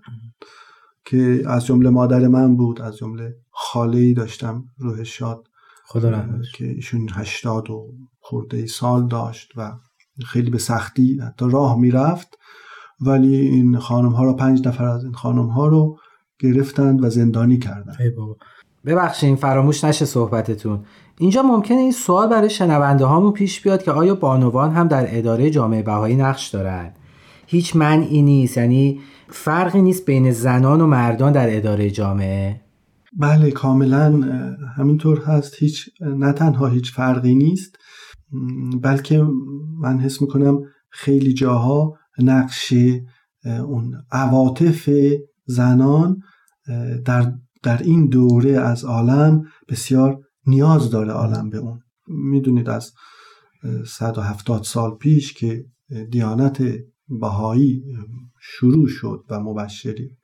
که 1.05 1.43
از 1.47 1.65
جمله 1.65 1.89
مادر 1.89 2.27
من 2.27 2.57
بود 2.57 2.81
از 2.81 2.97
جمله 2.97 3.35
خاله 3.51 3.97
ای 3.97 4.13
داشتم 4.13 4.65
روح 4.77 5.03
شاد 5.03 5.47
خدا 5.85 6.25
که 6.55 6.65
ایشون 6.65 7.09
هشتاد 7.11 7.69
و 7.69 7.87
خورده 8.19 8.65
سال 8.65 9.07
داشت 9.07 9.51
و 9.57 9.71
خیلی 10.25 10.49
به 10.49 10.57
سختی 10.57 11.19
حتی 11.19 11.45
راه 11.49 11.79
می‌رفت. 11.79 12.37
ولی 13.01 13.35
این 13.35 13.79
خانم 13.79 14.11
ها 14.11 14.23
رو 14.23 14.33
پنج 14.33 14.67
نفر 14.67 14.85
از 14.85 15.03
این 15.03 15.13
خانم 15.13 15.47
ها 15.47 15.67
رو 15.67 15.97
گرفتند 16.39 17.03
و 17.03 17.09
زندانی 17.09 17.57
کردند. 17.57 17.97
ببخشید 18.85 19.35
فراموش 19.35 19.83
نشه 19.83 20.05
صحبتتون. 20.05 20.85
اینجا 21.19 21.41
ممکنه 21.41 21.77
این 21.77 21.91
سوال 21.91 22.29
برای 22.29 22.49
شنونده 22.49 23.05
هامون 23.05 23.31
پیش 23.31 23.61
بیاد 23.61 23.83
که 23.83 23.91
آیا 23.91 24.15
بانوان 24.15 24.71
هم 24.71 24.87
در 24.87 25.17
اداره 25.17 25.49
جامعه 25.49 25.81
بهایی 25.81 26.15
نقش 26.15 26.49
دارند 26.49 26.95
هیچ 27.45 27.75
منعی 27.75 28.21
نیست 28.21 28.57
یعنی 28.57 28.99
فرقی 29.29 29.81
نیست 29.81 30.05
بین 30.05 30.31
زنان 30.31 30.81
و 30.81 30.87
مردان 30.87 31.31
در 31.31 31.57
اداره 31.57 31.89
جامعه؟ 31.89 32.61
بله 33.17 33.51
کاملا 33.51 34.11
همینطور 34.77 35.19
هست. 35.19 35.55
هیچ 35.59 35.89
نه 36.01 36.33
تنها 36.33 36.67
هیچ 36.67 36.93
فرقی 36.93 37.35
نیست. 37.35 37.77
بلکه 38.81 39.23
من 39.79 39.99
حس 39.99 40.21
می‌کنم 40.21 40.61
خیلی 40.89 41.33
جاها 41.33 41.97
نقش 42.19 42.73
اون 43.45 43.95
عواطف 44.11 44.89
زنان 45.45 46.21
در, 47.05 47.33
در 47.63 47.83
این 47.83 48.07
دوره 48.07 48.51
از 48.51 48.85
عالم 48.85 49.43
بسیار 49.69 50.19
نیاز 50.45 50.91
داره 50.91 51.11
عالم 51.11 51.49
به 51.49 51.57
اون. 51.57 51.79
می‌دونید 52.07 52.69
از 52.69 52.91
170 53.87 54.63
سال 54.63 54.95
پیش 54.95 55.33
که 55.33 55.65
دیانت 56.11 56.63
بهایی 57.07 57.83
شروع 58.41 58.87
شد 58.87 59.23
و 59.29 59.39
مبشری 59.39 60.17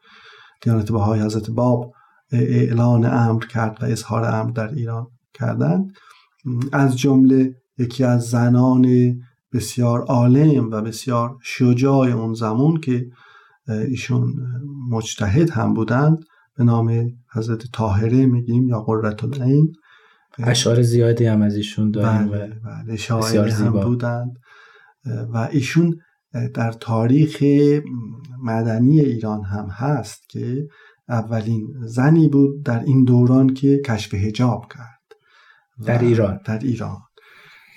دیانت 0.61 0.91
بهایی 0.91 1.21
حضرت 1.21 1.49
باب 1.49 1.93
اعلان 2.31 3.05
امر 3.05 3.45
کرد 3.45 3.77
و 3.81 3.85
اظهار 3.85 4.25
امر 4.25 4.51
در 4.51 4.67
ایران 4.73 5.07
کردند. 5.33 5.91
از 6.71 6.97
جمله 6.97 7.58
یکی 7.79 8.03
از 8.03 8.29
زنان 8.29 8.85
بسیار 9.53 10.01
عالم 10.01 10.69
و 10.71 10.81
بسیار 10.81 11.37
شجاع 11.41 12.07
اون 12.07 12.33
زمان 12.33 12.79
که 12.79 13.05
ایشون 13.67 14.33
مجتهد 14.89 15.49
هم 15.49 15.73
بودند 15.73 16.17
به 16.57 16.63
نام 16.63 17.11
حضرت 17.33 17.71
طاهره 17.71 18.25
میگیم 18.25 18.69
یا 18.69 18.81
قررت 18.81 19.23
العین. 19.23 19.73
اشعار 20.37 20.81
زیادی 20.81 21.25
هم 21.25 21.41
از 21.41 21.55
ایشون 21.55 21.91
داریم 21.91 22.27
بله 22.27 22.59
بله 22.65 22.95
شاعر 22.95 23.49
هم 23.49 23.71
بودند. 23.71 24.37
و 25.33 25.49
ایشون 25.51 25.95
در 26.53 26.71
تاریخ 26.71 27.43
مدنی 28.43 28.99
ایران 28.99 29.43
هم 29.43 29.65
هست 29.65 30.29
که 30.29 30.67
اولین 31.09 31.67
زنی 31.85 32.27
بود 32.27 32.63
در 32.65 32.83
این 32.83 33.03
دوران 33.03 33.53
که 33.53 33.81
کشف 33.85 34.13
هجاب 34.13 34.65
کرد. 34.73 34.99
در 35.85 35.99
ایران. 35.99 36.39
در 36.45 36.59
ایران. 36.59 36.97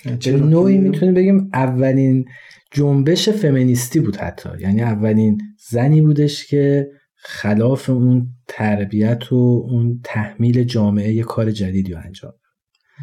به 0.04 0.30
نوعی 0.30 0.78
می‌تونیم 0.78 1.14
بگیم 1.14 1.50
اولین 1.54 2.24
جنبش 2.70 3.28
فمینیستی 3.28 4.00
بود 4.00 4.16
حتی. 4.16 4.48
یعنی 4.60 4.82
اولین 4.82 5.40
زنی 5.68 6.00
بودش 6.00 6.46
که 6.46 6.88
خلاف 7.16 7.90
اون 7.90 8.28
تربیت 8.48 9.32
و 9.32 9.66
اون 9.70 10.00
تحمیل 10.04 10.64
جامعه 10.64 11.12
یه 11.12 11.22
کار 11.22 11.50
جدیدی 11.50 11.92
رو 11.92 12.00
انجام 12.04 12.32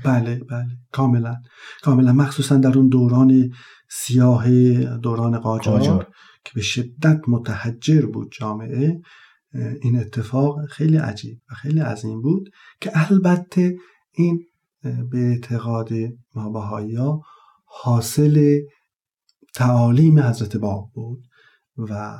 بله 0.06 0.40
بله. 0.50 0.68
کاملا. 0.92 1.36
کاملا. 1.82 2.14
مخصوصا 2.14 2.58
در 2.58 2.78
اون 2.78 2.88
دوران 2.88 3.52
سیاه 3.90 4.50
دوران 4.98 5.40
قاجار, 5.40 6.08
که 6.46 6.52
به 6.56 6.62
شدت 6.62 7.20
متحجر 7.28 8.06
بود 8.06 8.32
جامعه 8.40 9.02
این 9.82 10.00
اتفاق 10.00 10.66
خیلی 10.66 10.98
عجیب 10.98 11.42
و 11.52 11.56
خیلی 11.56 11.80
عظیم 11.80 12.22
بود 12.22 12.50
که 12.82 12.92
البته 12.94 13.76
این 14.12 14.46
به 14.84 15.18
اعتقاد 15.18 15.90
ما 16.36 16.60
ها 16.60 17.22
حاصل 17.66 18.60
تعالیم 19.56 20.20
حضرت 20.20 20.58
باب 20.58 20.90
بود 20.94 21.24
و 21.78 22.18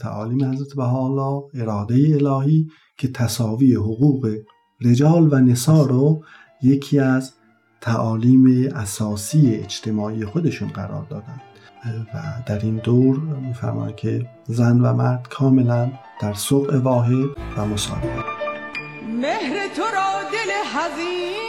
تعالیم 0.00 0.44
حضرت 0.44 0.76
بهاءالله 0.76 1.42
اراده 1.54 1.94
الهی 1.94 2.66
که 2.98 3.08
تصاوی 3.08 3.74
حقوق 3.74 4.36
رجال 4.80 5.32
و 5.32 5.36
نسا 5.36 5.82
رو 5.82 6.24
یکی 6.62 6.98
از 6.98 7.32
تعالیم 7.80 8.68
اساسی 8.74 9.54
اجتماعی 9.54 10.24
خودشون 10.24 10.68
قرار 10.68 11.06
دادند 11.10 11.40
و 12.14 12.42
در 12.46 12.58
این 12.58 12.76
دور 12.76 13.18
میفرمایند 13.18 13.96
که 13.96 14.26
زن 14.44 14.80
و 14.80 14.92
مرد 14.92 15.28
کاملا 15.28 15.92
در 16.20 16.34
سوق 16.34 16.74
واحد 16.74 17.28
و 17.56 17.66
مساوی. 17.66 18.08
مهر 19.20 19.74
تو 19.76 19.82
را 19.82 20.22
دل 20.32 20.50
حزین 20.74 21.43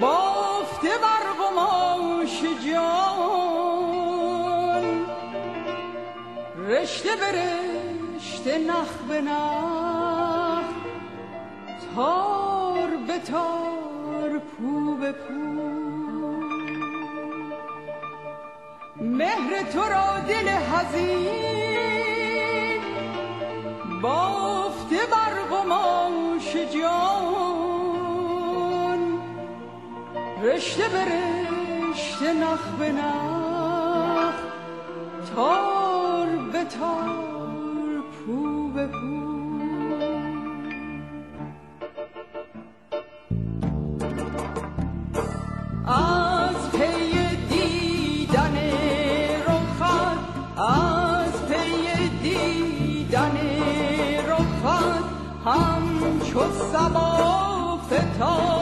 بافته 0.00 0.88
بر 0.88 1.32
قماش 1.40 2.42
جان. 2.66 4.84
رشته 6.68 7.16
به 7.16 7.32
رشته 7.32 8.58
نخ 8.58 8.92
به 9.08 9.20
نخ 9.20 10.64
تار 11.94 12.90
به 13.06 13.18
تار 13.18 14.38
پو 14.38 14.94
به 14.94 15.12
پو. 15.12 15.34
مهر 19.00 19.62
تو 19.72 19.80
را 19.80 20.20
دل 20.20 20.48
حزین 20.48 21.40
بافته 24.02 24.98
بر 25.10 25.42
قماش 25.50 26.56
جان. 26.56 27.39
رشته 30.42 30.88
به 30.88 31.04
رشته 31.04 32.32
نخ 32.32 32.60
به 32.78 32.92
نخ 32.92 34.34
تار 35.34 36.26
به 36.52 36.64
تار 36.64 38.02
پو 38.26 38.68
به 38.68 38.86
پو. 38.86 39.20
همچو 55.44 56.40
سبا 56.72 57.78
فتادم 57.90 58.59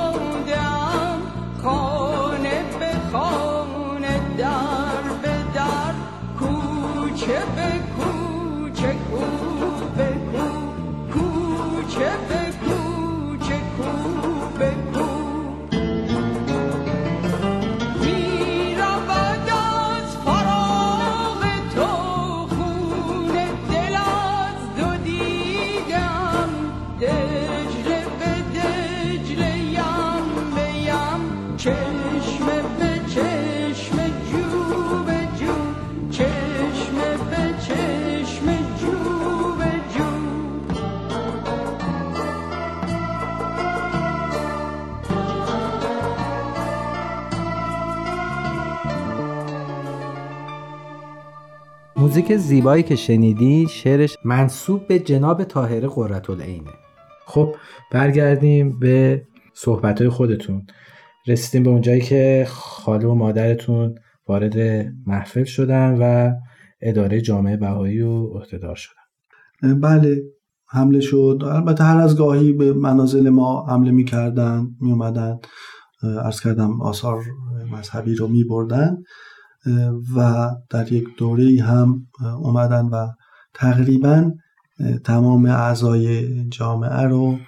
موزیک 52.19 52.37
زیبایی 52.37 52.83
که 52.83 52.97
شنیدی 52.97 53.67
شعرش 53.71 54.17
منصوب 54.25 54.87
به 54.87 54.99
جناب 54.99 55.45
طاهره 55.45 55.89
قرتالعینه 55.89 56.71
خب 57.27 57.55
برگردیم 57.93 58.79
به 58.79 59.23
صحبت 59.55 60.09
خودتون. 60.09 60.67
رسیدیم 61.27 61.63
به 61.63 61.71
اونجایی 61.71 62.01
که 62.01 62.47
خاله 62.49 63.07
و 63.07 63.15
مادرتون 63.15 63.95
وارد 64.29 64.57
محفل 65.07 65.45
شدن 65.45 65.99
و 66.01 66.33
اداره 66.81 67.21
جامعه 67.21 67.57
بهایی 67.57 68.01
و 68.01 68.27
عهدهدار 68.27 68.77
شدن. 68.77 69.81
بله 69.81 70.23
حمله 70.69 71.01
شد. 71.01 71.43
البته 71.45 71.85
هر 71.85 72.01
از 72.01 72.17
گاهی 72.17 72.53
به 72.53 72.73
منازل 72.73 73.29
ما 73.29 73.67
حمله 73.67 73.91
می‌کردن 73.91 74.67
میومدن 74.81 75.39
ارز 76.03 76.41
کردم 76.41 76.83
آثار 76.83 77.23
مذهبی 77.73 78.15
رو 78.15 78.29
میبردن. 78.29 78.97
و 80.17 80.51
در 80.71 80.93
یک 80.93 81.05
دوره 81.19 81.63
هم 81.63 82.07
اومدن 82.39 82.87
و 82.87 83.07
تقریبا 83.55 84.33
تمام 85.05 85.47
اعضای 85.47 86.45
جامعه 86.49 87.03
رو 87.03 87.39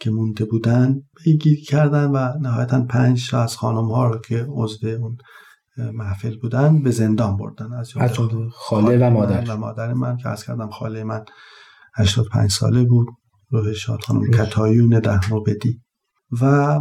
که 0.00 0.10
مونده 0.10 0.44
بودن 0.44 1.02
بگیر 1.26 1.64
کردن 1.64 2.10
و 2.10 2.38
نهایتا 2.40 2.80
پنج 2.80 3.34
از 3.34 3.56
خانم 3.56 3.90
ها 3.92 4.06
رو 4.06 4.18
که 4.18 4.46
عضو 4.48 4.86
اون 4.86 5.16
محفل 5.76 6.36
بودن 6.38 6.82
به 6.82 6.90
زندان 6.90 7.36
بردن. 7.36 7.72
از 7.72 7.92
خاله 8.52 9.06
و 9.06 9.10
مادر. 9.10 9.44
و 9.54 9.56
مادر 9.56 9.92
من 9.92 10.16
که 10.16 10.28
از 10.28 10.44
کردم 10.44 10.70
خاله 10.70 11.04
من 11.04 11.24
85 11.94 12.50
ساله 12.50 12.84
بود 12.84 13.06
روح 13.50 13.72
شاد 13.72 14.00
خانم 14.00 14.30
کتایون 14.30 15.00
ده 15.00 15.20
بدی 15.46 15.80
و 16.40 16.80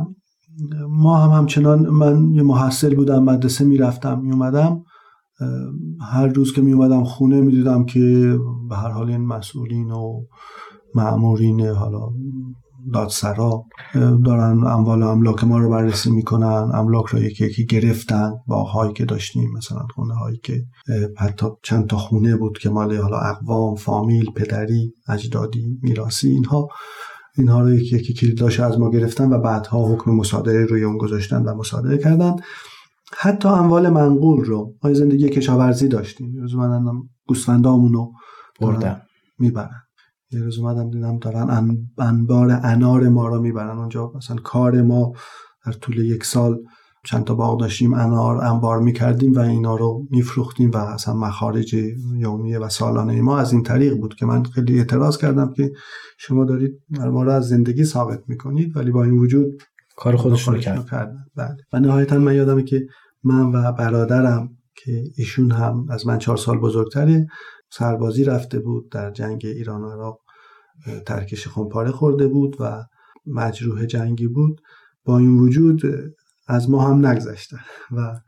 ما 0.89 1.17
هم 1.17 1.38
همچنان 1.38 1.89
من 1.89 2.34
یه 2.34 2.43
محصل 2.43 2.95
بودم 2.95 3.24
مدرسه 3.24 3.65
می‌رفتم 3.65 4.19
میومدم 4.19 4.84
هر 6.12 6.28
روز 6.28 6.54
که 6.54 6.62
می 6.62 6.74
اومدم 6.74 7.04
خونه 7.04 7.41
می 7.41 7.52
دیدم 7.52 7.86
که 7.86 8.38
به 8.69 8.76
هر 8.76 8.89
حال 8.89 9.10
این 9.10 9.26
مسئولین 9.26 9.91
و 9.91 10.26
معمورین 10.95 11.62
حالا 11.62 12.10
دادسرا 12.93 13.63
دارن 14.26 14.67
اموال 14.67 15.04
املاک 15.04 15.43
ما 15.43 15.58
رو 15.58 15.69
بررسی 15.69 16.12
می‌کنن 16.12 16.72
املاک 16.74 17.06
رو 17.06 17.19
یکی 17.19 17.45
یکی 17.45 17.65
گرفتن 17.65 18.32
با 18.48 18.63
هایی 18.63 18.93
که 18.93 19.06
داشتیم 19.06 19.50
مثلا 19.58 19.82
خونه 19.95 20.13
هایی 20.13 20.39
که 20.43 20.63
حتی 21.17 21.45
چند 21.63 21.88
تا 21.88 21.98
خونه 21.98 22.36
بود 22.36 22.58
که 22.58 22.69
مال 22.69 22.98
حالا 22.98 23.17
اقوام 23.17 23.76
فامیل 23.76 24.32
پدری 24.32 24.93
اجدادی 25.08 25.80
میراسی 25.82 26.30
اینها. 26.30 26.67
اینها 27.39 27.62
رو 27.62 27.71
یکی 27.71 27.95
یکی 27.95 28.13
کلیداش 28.13 28.60
از 28.60 28.80
ما 28.80 28.89
گرفتن 28.89 29.34
و 29.34 29.39
بعدها 29.39 29.93
حکم 29.93 30.12
مصادره 30.12 30.65
روی 30.65 30.84
اون 30.84 30.97
گذاشتن 30.97 31.41
و 31.43 31.56
مصادره 31.56 31.97
کردن. 31.97 32.36
حتی 33.17 33.49
اموال 33.49 33.89
منقول 33.89 34.45
رو 34.45 34.73
ما 34.84 34.93
زندگی 34.93 35.30
کشاورزی 35.30 35.88
داشتیم. 35.88 36.36
روز 36.41 36.56
من 36.56 36.84
گوسفندامون 37.28 37.93
رو 37.93 38.12
بردن. 38.62 39.02
می‌برن. 39.39 39.82
یه 40.32 40.39
روز 40.39 40.60
اومدم 40.60 40.89
دیدم 40.89 41.19
دارن 41.19 41.78
انبار 41.97 42.60
انار 42.63 43.10
ما 43.10 43.28
رو 43.28 43.41
می‌برن. 43.41 43.78
اونجا 43.78 44.12
مثلا 44.15 44.38
کار 44.38 44.82
ما 44.82 45.13
در 45.65 45.71
طول 45.71 45.97
یک 45.97 46.25
سال 46.25 46.60
چند 47.05 47.23
تا 47.23 47.35
باغ 47.35 47.59
داشتیم 47.59 47.93
انار 47.93 48.43
انبار 48.43 48.79
می‌کردیم 48.79 49.33
و 49.33 49.39
اینا 49.39 49.75
رو 49.75 50.07
میفروختیم 50.12 50.71
و 50.71 50.77
اصلا 50.77 51.13
مخارج 51.13 51.73
یومیه 52.17 52.59
و 52.59 52.69
سالانه 52.69 53.21
ما 53.21 53.38
از 53.38 53.53
این 53.53 53.63
طریق 53.63 53.97
بود 53.97 54.15
که 54.15 54.25
من 54.25 54.43
خیلی 54.43 54.77
اعتراض 54.77 55.17
کردم 55.17 55.53
که 55.53 55.71
شما 56.17 56.45
دارید 56.45 56.79
ما 56.89 57.23
رو 57.23 57.31
از 57.31 57.47
زندگی 57.47 57.85
ثابت 57.85 58.19
می‌کنید 58.27 58.77
ولی 58.77 58.91
با 58.91 59.03
این 59.03 59.17
وجود 59.17 59.62
کار 59.95 60.15
خودش 60.15 60.47
رو 60.47 60.57
کرد 60.57 60.85
بله. 61.35 61.57
و 61.73 61.79
نهایتا 61.79 62.17
من 62.17 62.35
یادمه 62.35 62.63
که 62.63 62.88
من 63.23 63.45
و 63.45 63.71
برادرم 63.71 64.49
که 64.75 65.03
ایشون 65.17 65.51
هم 65.51 65.85
از 65.89 66.07
من 66.07 66.17
چهار 66.17 66.38
سال 66.38 66.57
بزرگتره 66.57 67.27
سربازی 67.71 68.23
رفته 68.23 68.59
بود 68.59 68.91
در 68.91 69.12
جنگ 69.12 69.41
ایران 69.45 69.81
و 69.81 69.91
عراق 69.91 70.19
ترکش 71.05 71.47
خونپاره 71.47 71.91
خورده 71.91 72.27
بود 72.27 72.55
و 72.59 72.83
مجروح 73.25 73.85
جنگی 73.85 74.27
بود. 74.27 74.62
با 75.05 75.17
این 75.17 75.39
وجود 75.39 75.81
از 76.49 76.69
ما 76.69 76.88
هم 76.88 77.05
نگذشتن 77.05 77.59
و 77.91 78.19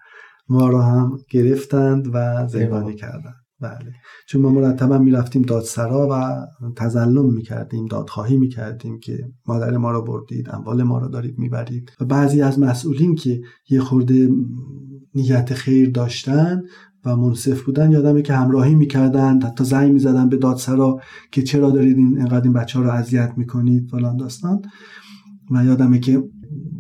ما 0.50 0.70
را 0.70 0.82
هم 0.82 1.18
گرفتند 1.30 2.08
و 2.14 2.48
زندانی 2.48 2.96
کردند. 2.96 3.36
بله. 3.62 3.94
چون 4.28 4.42
ما 4.42 4.50
مرتبا 4.50 4.98
می‌رفتیم 4.98 5.42
دادسرا 5.42 6.08
و 6.12 6.46
تظلم 6.76 7.34
می‌کردیم 7.34 7.86
دادخواهی 7.86 8.38
می‌کردیم 8.38 9.00
که 9.00 9.30
مادر 9.48 9.78
ما 9.78 9.92
را 9.92 10.02
بردید 10.02 10.50
اموال 10.50 10.84
ما 10.84 11.00
را 11.00 11.08
دارید 11.08 11.40
می‌برید. 11.40 11.92
و 12.02 12.06
بعضی 12.06 12.42
از 12.42 12.60
مسئولین 12.60 13.16
که 13.16 13.42
یه 13.70 13.80
خورده 13.80 14.30
نیت 15.16 15.54
خیر 15.54 15.92
داشتن 15.92 16.62
و 17.06 17.16
منصف 17.16 17.62
بودن 17.62 17.92
یادمه 17.92 18.22
که 18.22 18.34
همراهی 18.34 18.76
می‌کردن 18.76 19.42
حتی 19.42 19.64
زنگ 19.64 19.94
می‌زدن 19.94 20.30
به 20.30 20.38
دادسرا 20.38 21.00
که 21.32 21.44
چرا 21.44 21.72
دارید 21.72 21.98
این 21.98 22.18
اینقدر 22.18 22.44
این 22.44 22.54
بچه 22.54 22.80
ها 22.80 22.86
رو 22.86 22.92
اذیت 22.92 23.34
می‌کنید 23.38 23.90
فلان 23.92 24.18
داستان. 24.18 24.62
و 25.52 25.66
یادمه 25.66 26.00
که 26.00 26.24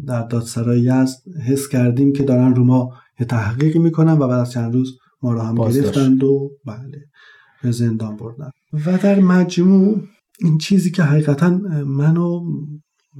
در 0.07 0.27
دادسرای 0.27 0.79
یزد 0.79 1.17
حس 1.47 1.67
کردیم 1.67 2.13
که 2.13 2.23
دارن 2.23 2.55
رو 2.55 2.63
ما 2.63 2.89
یه 3.19 3.25
تحقیقی 3.25 3.79
می‌کنن 3.79 4.13
و 4.13 4.27
بعد 4.27 4.39
از 4.39 4.51
چند 4.51 4.73
روز 4.73 4.97
ما 5.21 5.33
رو 5.33 5.41
هم 5.41 5.55
گرفتند 5.55 6.23
و 6.23 6.51
بله 6.65 7.05
به 7.63 7.71
زندان 7.71 8.17
بردن. 8.17 8.49
و 8.73 8.97
در 8.97 9.19
مجموع 9.19 10.01
این 10.39 10.57
چیزی 10.57 10.91
که 10.91 11.03
حقیقتا 11.03 11.49
منو 11.85 12.41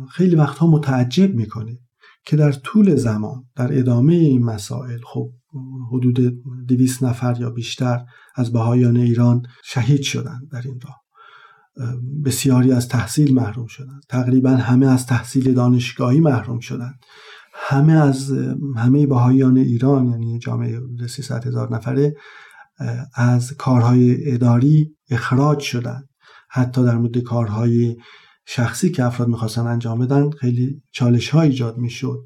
خیلی 0.09 0.35
وقتها 0.35 0.67
متعجب 0.67 1.35
می‌کنه 1.35 1.77
که 2.25 2.37
در 2.37 2.51
طول 2.51 2.95
زمان 2.95 3.43
در 3.55 3.79
ادامه 3.79 4.13
این 4.13 4.43
مسائل 4.43 4.99
خب 5.03 5.29
حدود 5.91 6.19
دویست 6.67 7.03
نفر 7.03 7.37
یا 7.39 7.49
بیشتر 7.49 8.05
از 8.35 8.51
بهایان 8.51 8.97
ایران 8.97 9.41
شهید 9.63 10.01
شدند 10.01 10.49
در 10.51 10.61
این 10.65 10.79
راه. 10.83 11.00
بسیاری 12.25 12.71
از 12.71 12.87
تحصیل 12.87 13.33
محروم 13.33 13.67
شدند. 13.67 14.03
تقریبا 14.09 14.49
همه 14.49 14.87
از 14.87 15.05
تحصیل 15.05 15.53
دانشگاهی 15.53 16.19
محروم 16.19 16.59
شدند. 16.59 16.99
همه 17.53 17.93
از 17.93 18.31
همه 18.77 19.07
بهاییان 19.07 19.57
ایران 19.57 20.07
یعنی 20.07 20.39
جامعه 20.39 20.79
300 21.09 21.47
هزار 21.47 21.75
نفره 21.75 22.15
از 23.15 23.53
کارهای 23.53 24.31
اداری 24.33 24.95
اخراج 25.09 25.59
شدند. 25.59 26.09
حتی 26.49 26.83
در 26.83 26.97
مورد 26.97 27.17
کارهای 27.17 27.95
شخصی 28.45 28.91
که 28.91 29.03
افراد 29.03 29.27
می‌خواستن 29.27 29.67
انجام 29.67 29.99
بدن 29.99 30.29
خیلی 30.29 30.81
چالش 30.91 31.29
ها 31.29 31.41
ایجاد 31.41 31.77
می‌شد. 31.77 32.19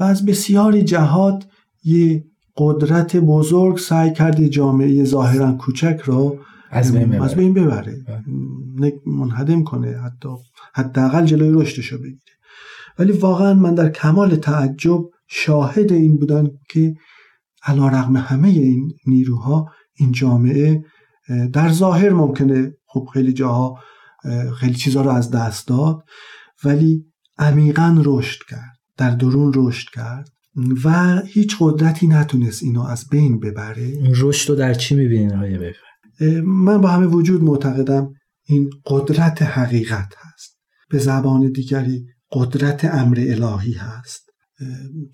و 0.00 0.04
از 0.04 0.24
بسیاری 0.26 0.82
جهات 0.82 1.46
یه 1.84 2.24
قدرت 2.56 3.16
بزرگ 3.16 3.78
سعی 3.78 4.12
کرده 4.12 4.48
جامعه 4.48 5.04
ظاهرا 5.04 5.52
کوچک 5.52 6.00
را 6.04 6.34
از 6.70 6.92
بین 6.92 7.06
ببره, 7.06 7.24
از 7.24 7.34
بین 7.34 7.54
ببره. 7.54 8.04
منهدم 9.06 9.64
کنه 9.64 9.88
حتی 9.88 10.28
حداقل 10.74 11.24
جلوی 11.24 11.62
رشدش 11.62 11.86
رو 11.86 11.98
بگیره. 11.98 12.36
ولی 12.98 13.12
واقعا 13.12 13.54
من 13.54 13.74
در 13.74 13.88
کمال 13.88 14.36
تعجب 14.36 15.00
شاهد 15.28 15.92
این 15.92 16.16
بودم 16.16 16.50
که 16.68 16.94
علا 17.62 17.88
رغم 17.88 18.16
همه 18.16 18.48
این 18.48 18.92
نیروها 19.06 19.72
این 19.94 20.12
جامعه 20.12 20.84
در 21.52 21.68
ظاهر 21.72 22.10
ممکنه 22.10 22.72
خب 22.86 23.08
خیلی 23.12 23.32
جاها 23.32 23.78
خیلی 24.56 24.74
چیزها 24.74 25.02
رو 25.02 25.10
از 25.10 25.30
دست 25.30 25.68
داد 25.68 26.04
ولی 26.64 27.04
عمیقا 27.38 28.02
رشد 28.04 28.40
کرد 28.48 28.78
در 28.96 29.10
درون 29.10 29.52
رشد 29.56 29.88
کرد 29.94 30.28
و 30.84 31.18
هیچ 31.26 31.56
قدرتی 31.60 32.06
نتونست 32.06 32.62
اینو 32.62 32.82
از 32.82 33.08
بین 33.10 33.40
ببره. 33.40 33.92
رشد 34.16 34.50
رو 34.50 34.56
در 34.56 34.74
چی 34.74 34.94
می‌بینین 34.94 35.30
های 35.30 35.72
من 36.44 36.80
با 36.80 36.88
همه 36.88 37.06
وجود 37.06 37.42
معتقدم 37.42 38.12
این 38.50 38.70
قدرت 38.86 39.42
حقیقت 39.42 40.14
هست. 40.18 40.58
به 40.90 40.98
زبان 40.98 41.52
دیگری 41.52 42.06
قدرت 42.32 42.84
امر 42.84 43.24
الهی 43.28 43.72
هست. 43.72 44.30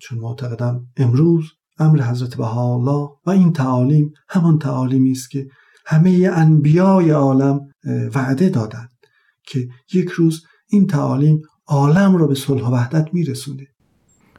چون 0.01 0.19
معتقدم 0.19 0.87
امروز 0.97 1.45
امر 1.79 2.01
حضرت 2.01 2.35
بهاءالله 2.35 3.09
و 3.25 3.29
این 3.29 3.53
تعالیم 3.53 4.13
همان 4.29 4.59
تعالیمی 4.59 5.11
است 5.11 5.31
که 5.31 5.47
همه 5.85 6.29
انبیای 6.33 7.09
عالم 7.09 7.59
وعده 8.15 8.49
دادند 8.49 8.97
که 9.43 9.67
یک 9.93 10.09
روز 10.09 10.43
این 10.69 10.87
تعالیم 10.87 11.41
عالم 11.67 12.15
را 12.15 12.27
به 12.27 12.35
صلح 12.35 12.63
و 12.63 12.73
وحدت 12.73 13.13
میرسونه. 13.13 13.67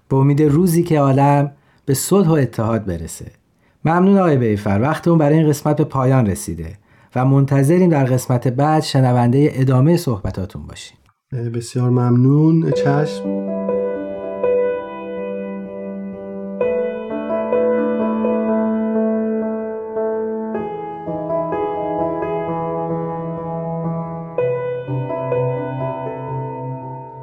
به 0.08 0.16
امید 0.16 0.42
روزی 0.42 0.82
که 0.82 0.98
عالم 0.98 1.52
به 1.84 1.94
صلح 1.94 2.28
و 2.28 2.32
اتحاد 2.32 2.84
برسه. 2.84 3.32
ممنون 3.84 4.18
آقای 4.18 4.36
بیفر. 4.36 4.80
وقتمون 4.82 5.18
برای 5.18 5.38
این 5.38 5.48
قسمت 5.48 5.76
به 5.76 5.84
پایان 5.84 6.26
رسیده. 6.26 6.78
و 7.14 7.24
منتظریم 7.24 7.90
در 7.90 8.04
قسمت 8.04 8.48
بعد 8.48 8.82
شنونده 8.82 9.50
ادامه 9.52 9.96
صحبتاتون 9.96 10.66
باشیم. 10.66 10.98
بسیار 11.54 11.90
ممنون. 11.90 12.70
چشم. 12.70 13.48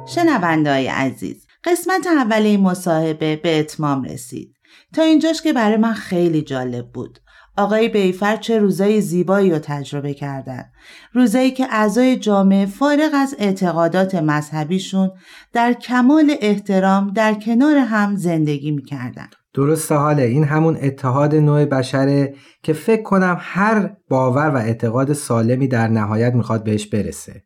شنوندای 0.06 0.86
عزیز 0.86 1.46
قسمت 1.64 2.06
اولی 2.06 2.56
مصاحبه 2.56 3.36
به 3.36 3.58
اتمام 3.58 4.02
رسید. 4.02 4.56
تا 4.94 5.02
اینجاش 5.02 5.42
که 5.42 5.52
برای 5.52 5.76
من 5.76 5.92
خیلی 5.92 6.42
جالب 6.42 6.92
بود. 6.92 7.18
آقای 7.56 7.88
بیفر 7.88 8.36
چه 8.36 8.58
روزای 8.58 9.00
زیبایی 9.00 9.50
رو 9.50 9.58
تجربه 9.58 10.14
کردن. 10.14 10.64
روزایی 11.12 11.50
که 11.50 11.66
اعضای 11.70 12.16
جامعه 12.16 12.66
فارغ 12.66 13.10
از 13.14 13.36
اعتقادات 13.38 14.14
مذهبیشون 14.14 15.10
در 15.52 15.72
کمال 15.72 16.34
احترام 16.40 17.10
در 17.10 17.34
کنار 17.34 17.76
هم 17.76 18.16
زندگی 18.16 18.70
می‌کردن. 18.70 19.26
درسته 19.54 19.94
حاله 19.94 20.22
این 20.22 20.44
همون 20.44 20.78
اتحاد 20.82 21.34
نوع 21.34 21.64
بشره 21.64 22.34
که 22.62 22.72
فکر 22.72 23.02
کنم 23.02 23.36
هر 23.40 23.90
باور 24.08 24.50
و 24.50 24.56
اعتقاد 24.56 25.12
سالمی 25.12 25.68
در 25.68 25.88
نهایت 25.88 26.34
می‌خواد 26.34 26.64
بهش 26.64 26.86
برسه. 26.86 27.42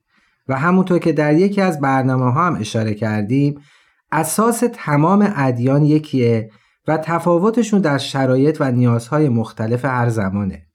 و 0.49 0.59
همونطور 0.59 0.99
که 0.99 1.13
در 1.13 1.35
یکی 1.35 1.61
از 1.61 1.81
برنامه 1.81 2.33
ها 2.33 2.47
هم 2.47 2.55
اشاره 2.61 2.95
کردیم 2.95 3.61
اساس 4.13 4.65
تمام 4.73 5.33
ادیان 5.37 5.85
یکیه 5.85 6.51
و 6.91 6.97
تفاوتشون 6.97 7.81
در 7.81 7.99
شرایط 7.99 8.57
و 8.61 8.71
نیازهای 8.71 9.29
مختلف 9.29 9.85
هر 9.85 10.09
زمانه. 10.09 10.67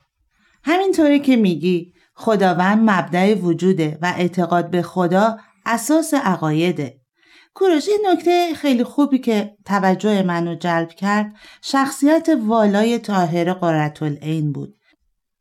همینطوری 0.64 1.20
که 1.20 1.36
میگی 1.36 1.94
خداوند 2.14 2.90
مبدع 2.90 3.34
وجوده 3.34 3.98
و 4.02 4.14
اعتقاد 4.18 4.70
به 4.70 4.82
خدا 4.82 5.38
اساس 5.66 6.14
عقایده. 6.14 7.02
کوروش 7.54 7.90
این 7.90 8.08
نکته 8.12 8.54
خیلی 8.56 8.84
خوبی 8.84 9.18
که 9.18 9.56
توجه 9.66 10.24
منو 10.24 10.56
جلب 10.56 10.90
کرد 10.90 11.34
شخصیت 11.62 12.30
والای 12.46 13.00
طاهر 13.00 13.54
قرتالعین 13.54 14.52
بود. 14.52 14.76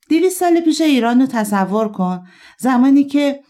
دیویس 0.09 0.39
سال 0.39 0.61
پیش 0.61 0.81
ایران 0.81 1.21
رو 1.21 1.27
تصور 1.27 1.89
کن 1.89 2.27
زمانی 2.59 3.05
که 3.05 3.41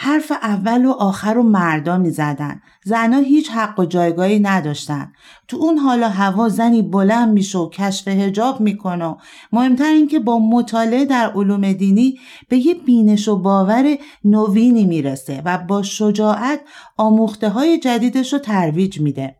حرف 0.00 0.32
اول 0.42 0.84
و 0.84 0.90
آخر 0.90 1.34
رو 1.34 1.42
مردا 1.42 1.98
می 1.98 2.10
زدن. 2.10 2.60
زنها 2.84 3.20
هیچ 3.20 3.50
حق 3.50 3.80
و 3.80 3.84
جایگاهی 3.84 4.40
نداشتن. 4.40 5.12
تو 5.48 5.56
اون 5.56 5.78
حالا 5.78 6.08
هوا 6.08 6.48
زنی 6.48 6.82
بلند 6.82 7.32
میشه 7.32 7.58
و 7.58 7.70
کشف 7.70 8.08
هجاب 8.08 8.60
می‌کنه 8.60 9.04
و 9.04 9.14
مهمتر 9.52 9.84
اینکه 9.84 10.18
با 10.18 10.38
مطالعه 10.38 11.04
در 11.04 11.32
علوم 11.34 11.72
دینی 11.72 12.18
به 12.48 12.56
یه 12.58 12.74
بینش 12.74 13.28
و 13.28 13.38
باور 13.38 13.96
نوینی 14.24 14.84
می‌رسه 14.84 15.42
و 15.44 15.58
با 15.58 15.82
شجاعت 15.82 16.60
آموخته 16.96 17.48
های 17.48 17.78
جدیدش 17.78 18.32
رو 18.32 18.38
ترویج 18.38 19.00
میده. 19.00 19.36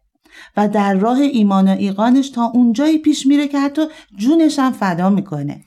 و 0.56 0.68
در 0.68 0.94
راه 0.94 1.18
ایمان 1.18 1.68
و 1.68 1.76
ایقانش 1.78 2.30
تا 2.30 2.44
اونجایی 2.44 2.98
پیش 2.98 3.26
میره 3.26 3.48
که 3.48 3.58
حتی 3.58 3.82
جونش 4.16 4.58
هم 4.58 4.72
فدا 4.72 5.10
می‌کنه 5.10 5.60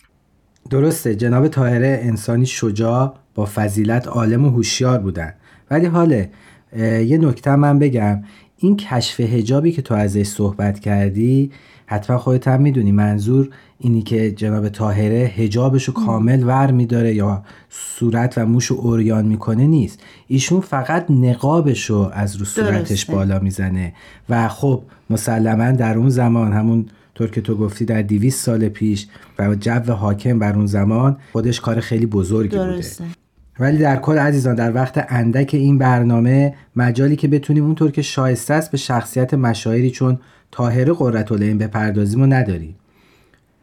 درسته 0.70 1.16
جناب 1.16 1.48
طاهره 1.48 2.00
انسانی 2.04 2.46
شجاع 2.46 3.21
با 3.36 3.46
فضیلت 3.46 4.08
عالم 4.08 4.46
و 4.46 4.50
هوشیار 4.50 5.00
بودن. 5.00 5.34
ولی 5.72 5.86
حاله 5.86 6.30
یه 6.78 7.18
نکته 7.18 7.56
من 7.56 7.80
بگم. 7.80 8.24
این 8.58 8.78
کشف 8.78 9.20
هجابی 9.20 9.72
که 9.72 9.82
تو 9.82 9.94
ازش 9.94 10.24
صحبت 10.24 10.80
کردی 10.80 11.52
حتما 11.86 12.18
خودت 12.18 12.48
هم 12.48 12.62
می‌دونی 12.62 12.92
منظور 12.92 13.50
اینی 13.80 14.02
که 14.02 14.32
جناب 14.32 14.70
طاهره 14.70 15.32
هجابش 15.36 15.84
رو 15.84 15.94
کامل 15.94 16.44
ور 16.44 16.72
میداره 16.72 17.16
یا 17.16 17.44
صورت 17.70 18.38
و 18.38 18.46
موش 18.46 18.66
رو 18.66 18.78
اوریان 18.80 19.26
می‌کنه 19.26 19.68
نیست. 19.68 20.00
ایشون 20.28 20.62
فقط 20.62 21.06
نقابش 21.10 21.86
رو 21.86 22.10
از 22.14 22.36
رو 22.36 22.46
صورتش 22.46 23.06
بالا 23.06 23.40
می‌زنه. 23.40 23.94
و 24.30 24.48
خب 24.48 24.84
مسلما 25.10 25.72
در 25.72 25.98
اون 25.98 26.10
زمان 26.10 26.54
همون 26.54 26.86
طور 27.16 27.30
که 27.30 27.42
تو 27.42 27.56
گفتی 27.56 27.86
در 27.86 28.02
دیویس 28.02 28.44
سال 28.44 28.70
پیش 28.70 29.08
و 29.40 29.56
جو 29.56 29.94
حاکم 29.94 30.40
بر 30.40 30.56
اون 30.56 30.66
زمان 30.66 31.18
خودش 31.32 31.62
کار 31.62 31.80
خیلی 31.80 32.06
بزرگی 32.06 32.56
درسته. 32.56 33.04
بوده 33.04 33.16
ولی 33.60 33.78
در 33.78 33.98
کل 33.98 34.18
عزیزان 34.18 34.56
در 34.56 34.76
وقت 34.76 35.06
اندک 35.10 35.50
این 35.54 35.78
برنامه 35.78 36.56
مجالی 36.76 37.16
که 37.16 37.28
بتونیم 37.28 37.66
اونطور 37.66 37.92
که 37.92 38.02
شایسته 38.02 38.54
است 38.54 38.72
به 38.72 38.78
شخصیت 38.78 39.34
مشاعری 39.34 39.92
چون 39.92 40.20
طاهره 40.52 40.94
قررتالعین 40.94 41.58
بپردازیم 41.58 42.22
و 42.22 42.26
نداریم 42.26 42.76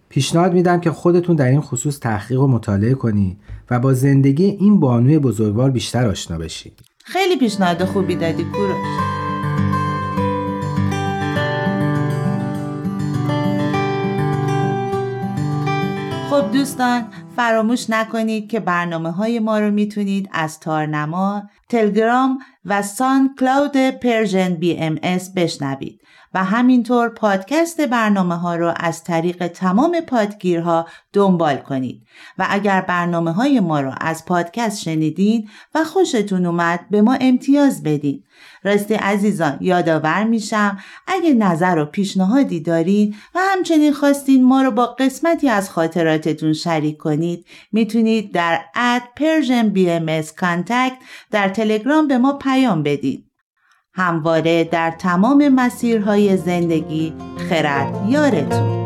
پیشنهاد 0.08 0.52
میدم 0.52 0.80
که 0.80 0.90
خودتون 0.90 1.36
در 1.36 1.48
این 1.48 1.60
خصوص 1.60 1.98
تحقیق 1.98 2.40
و 2.40 2.46
مطالعه 2.46 2.94
کنید 2.94 3.36
و 3.70 3.80
با 3.80 3.92
زندگی 3.92 4.44
این 4.44 4.80
بانوی 4.80 5.18
بزرگوار 5.18 5.70
بیشتر 5.70 6.06
آشنا 6.06 6.38
بشید 6.38 6.80
خیلی 7.04 7.36
پیشنهاد 7.36 7.84
خوبی 7.84 8.16
دادی 8.16 8.44
کوروش. 8.44 8.76
خب 16.30 16.52
دوستان 16.52 17.02
فراموش 17.38 17.90
نکنید 17.90 18.50
که 18.50 18.60
برنامه 18.60 19.10
های 19.10 19.38
ما 19.38 19.58
رو 19.58 19.70
می‌تونید 19.70 20.28
از 20.32 20.60
تارنما، 20.60 21.42
تلگرام 21.68 22.38
و 22.64 22.82
SoundCloud 22.82 23.76
Persian 23.76 24.54
BMS 24.54 25.32
بشنوید. 25.32 26.00
و 26.34 26.44
همینطور 26.44 27.08
پادکست 27.08 27.80
برنامه 27.80 28.34
ها 28.34 28.56
رو 28.56 28.74
از 28.76 29.04
طریق 29.04 29.46
تمام 29.46 30.00
پادگیرها 30.00 30.86
دنبال 31.12 31.56
کنید. 31.56 32.02
و 32.38 32.46
اگر 32.50 32.80
برنامه 32.80 33.32
های 33.32 33.60
ما 33.60 33.80
رو 33.80 33.92
از 34.00 34.24
پادکست 34.24 34.82
شنیدین 34.82 35.48
و 35.74 35.84
خوشتون 35.84 36.46
اومد 36.46 36.80
به 36.90 37.02
ما 37.02 37.16
امتیاز 37.20 37.82
بدین. 37.82 38.24
راستی 38.68 38.94
عزیزان 38.94 39.58
یادآور 39.60 40.24
میشم 40.24 40.78
اگه 41.06 41.34
نظر 41.34 41.78
و 41.78 41.84
پیشنهادی 41.84 42.60
دارین 42.60 43.14
و 43.34 43.38
همچنین 43.42 43.92
خواستین 43.92 44.44
ما 44.44 44.62
رو 44.62 44.70
با 44.70 44.86
قسمتی 44.86 45.48
از 45.48 45.70
خاطراتتون 45.70 46.52
شریک 46.52 46.96
کنید 46.96 47.46
می‌تونید 47.72 48.32
در 48.32 48.60
at 48.74 49.02
Persian 49.16 49.68
BM 49.68 50.20
در 51.30 51.48
تلگرام 51.48 52.08
به 52.08 52.18
ما 52.18 52.32
پیام 52.32 52.82
بدید 52.82 53.24
همواره 53.94 54.64
در 54.64 54.90
تمام 54.90 55.48
مسیرهای 55.48 56.36
زندگی 56.36 57.14
خرد 57.48 58.08
یارتون. 58.08 58.78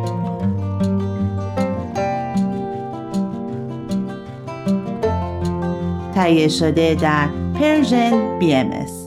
تهیه 6.15 6.49
شده 6.49 6.95
در 6.95 7.29
Persian 7.61 8.39
M 8.39 9.02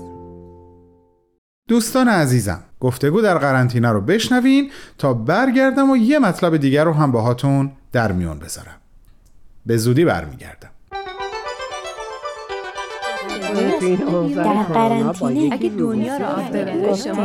دوستان 1.68 2.08
عزیزم 2.08 2.64
گفتگو 2.80 3.22
در 3.22 3.38
قرنطینه 3.38 3.92
رو 3.92 4.02
بشنوین 4.02 4.72
تا 4.98 5.14
برگردم 5.14 5.90
و 5.90 5.98
یه 5.98 6.20
مطلب 6.20 6.58
دیگر 6.58 6.84
رو 6.84 6.94
هم 6.94 7.12
باهاتون 7.12 7.72
در 7.92 8.12
میون 8.12 8.40
بذارم. 8.40 8.76
به 9.66 9.78
زودی 9.78 10.06
برمیگردم. 10.06 10.70
در 14.36 14.64
قرنطینه 14.64 15.54
اگه 15.54 15.70
دنیا 15.70 16.18
رو 16.18 16.26
آب 16.26 16.96
شما 16.96 17.24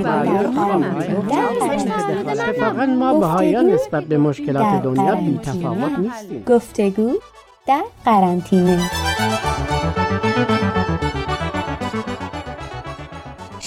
اتفاقا 2.29 2.87
ما 2.87 3.21
بهایا 3.21 3.63
نسبت 3.63 4.05
به 4.05 4.19
مشکلات 4.19 4.83
دنیا 4.83 5.15
بی 5.15 5.39
تفاوت 5.43 5.99
نیستیم. 5.99 6.45
گفتگو 6.47 7.13
در 7.67 7.85
قرنطینه. 8.05 8.91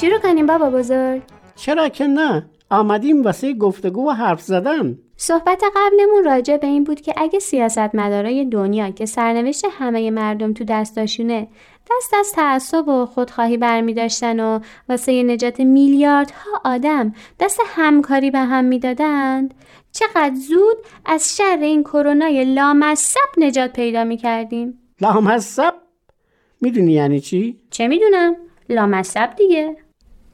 شروع 0.04 0.20
کنیم 0.20 0.46
بابا 0.46 0.70
بزرگ 0.70 1.22
چرا 1.56 1.90
که 1.90 2.08
نه 2.08 2.46
آمدیم 2.70 3.24
واسه 3.24 3.54
گفتگو 3.54 4.10
و 4.10 4.12
حرف 4.12 4.42
زدن 4.42 4.98
صحبت 5.18 5.64
قبلمون 5.76 6.24
راجع 6.26 6.58
به 6.58 6.68
این 6.68 6.84
بود 6.84 7.02
که 7.02 7.14
اگه 7.18 7.40
سیاست 7.40 7.96
مدارای 7.96 8.46
دنیا 8.46 8.90
که 8.90 9.06
سرنوشت 9.06 9.66
همه 9.72 10.12
مردم 10.12 10.54
تو 10.54 10.64
دستاشونه 10.64 11.48
دست 11.92 12.14
از 12.14 12.32
تعصب 12.32 12.88
و 12.88 13.06
خودخواهی 13.06 13.58
برمی 13.58 13.94
داشتن 13.94 14.40
و 14.40 14.60
واسه 14.90 15.24
نجات 15.24 15.60
میلیاردها 15.60 16.62
آدم 16.66 17.14
دست 17.40 17.60
همکاری 17.66 18.32
به 18.32 18.40
هم 18.40 18.66
می‌دادند 18.66 19.54
چقدر 19.92 20.36
زود 20.36 20.78
از 21.06 21.38
شر 21.38 21.58
این 21.62 21.84
کرونای 21.84 22.46
لامصب 22.46 23.30
نجات 23.38 23.74
پیدا 23.74 24.04
می 24.04 24.18
کردیم 24.18 24.80
لامصب؟ 25.02 25.74
می‌دونی 26.62 26.92
یعنی 26.92 27.20
چی؟ 27.20 27.60
چه 27.70 27.88
می‌دونم؟ 27.88 28.36
لامصب 28.70 29.36
دیگه 29.36 29.78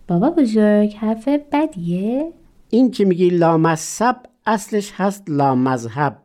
بابا 0.09 0.29
بزرگ 0.29 0.93
حرف 0.93 1.27
بدیه؟ 1.27 2.33
این 2.69 2.91
که 2.91 3.05
میگی 3.05 3.29
لامصب 3.29 4.15
اصلش 4.45 4.91
هست 4.95 5.23
لامذهب 5.27 6.17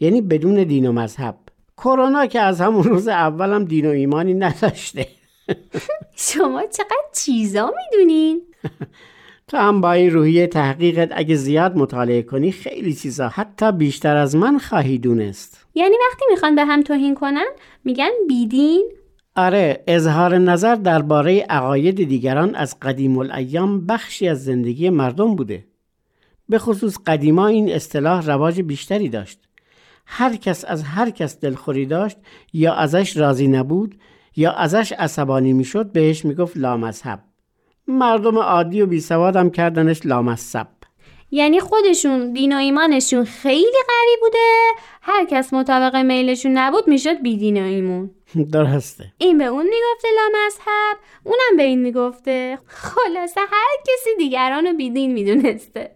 یعنی 0.00 0.20
بدون 0.20 0.64
دین 0.64 0.86
و 0.86 0.92
مذهب 0.92 1.36
کرونا 1.76 2.26
که 2.26 2.40
از 2.40 2.60
همون 2.60 2.84
روز 2.84 3.08
اولم 3.08 3.64
دین 3.64 3.86
و 3.86 3.88
ایمانی 3.88 4.34
نداشته 4.34 5.06
شما 6.28 6.62
چقدر 6.66 7.04
چیزا 7.12 7.72
می‌دونین؟ 7.76 8.42
تو 9.48 9.56
هم 9.56 9.80
با 9.80 9.92
این 9.92 10.10
روحیه 10.10 10.46
تحقیقت 10.46 11.08
اگه 11.12 11.34
زیاد 11.34 11.76
مطالعه 11.76 12.22
کنی 12.22 12.52
خیلی 12.52 12.94
چیزا 12.94 13.28
حتی 13.28 13.72
بیشتر 13.72 14.16
از 14.16 14.36
من 14.36 14.58
خواهی 14.58 14.98
دونست 14.98 15.66
یعنی 15.74 15.94
وقتی 16.10 16.24
می‌خوان 16.30 16.54
به 16.54 16.64
هم 16.64 16.82
توهین 16.82 17.14
کنن 17.14 17.46
میگن 17.84 18.10
بیدین؟ 18.28 18.99
آره 19.36 19.84
اظهار 19.86 20.38
نظر 20.38 20.74
درباره 20.74 21.40
عقاید 21.40 22.08
دیگران 22.08 22.54
از 22.54 22.80
قدیم 22.80 23.18
الایام 23.18 23.86
بخشی 23.86 24.28
از 24.28 24.44
زندگی 24.44 24.90
مردم 24.90 25.36
بوده. 25.36 25.64
به 26.48 26.58
خصوص 26.58 26.98
قدیما 27.06 27.46
این 27.46 27.72
اصطلاح 27.72 28.26
رواج 28.26 28.60
بیشتری 28.60 29.08
داشت. 29.08 29.38
هر 30.06 30.36
کس 30.36 30.64
از 30.64 30.82
هر 30.82 31.10
کس 31.10 31.40
دلخوری 31.40 31.86
داشت 31.86 32.18
یا 32.52 32.74
ازش 32.74 33.16
راضی 33.16 33.48
نبود 33.48 33.94
یا 34.36 34.52
ازش 34.52 34.92
عصبانی 34.92 35.52
می‌شد 35.52 35.92
بهش 35.92 36.24
می‌گفت 36.24 36.56
لامذهب. 36.56 37.22
مردم 37.88 38.38
عادی 38.38 38.82
و 38.82 38.86
بیسواد 38.86 39.36
هم 39.36 39.50
کردنش 39.50 40.06
لامذهب. 40.06 40.68
یعنی 41.30 41.60
خودشون 41.60 42.32
دین 42.32 42.52
و 42.52 42.56
ایمانشون 42.56 43.24
خیلی 43.24 43.78
قوی 43.88 44.16
بوده. 44.20 44.70
هر 45.02 45.24
کس 45.24 45.52
مطابق 45.52 45.96
میلشون 45.96 46.52
نبود 46.52 46.88
می‌شد 46.88 47.22
بی 47.22 47.36
دین 47.36 47.62
و 47.62 47.66
ایمون. 47.66 48.10
درسته. 48.52 49.12
این 49.18 49.38
به 49.38 49.44
اون 49.44 49.64
می‌گفته 49.64 50.08
لامذهب 50.16 50.98
اونم 51.24 51.56
به 51.56 51.62
این 51.62 51.82
می‌گفته. 51.82 52.58
خلاصه 52.66 53.40
هر 53.40 53.76
کسی 53.82 54.10
دیگران 54.18 54.66
رو 54.66 54.72
بیدین 54.72 55.12
می‌دونسته. 55.12 55.90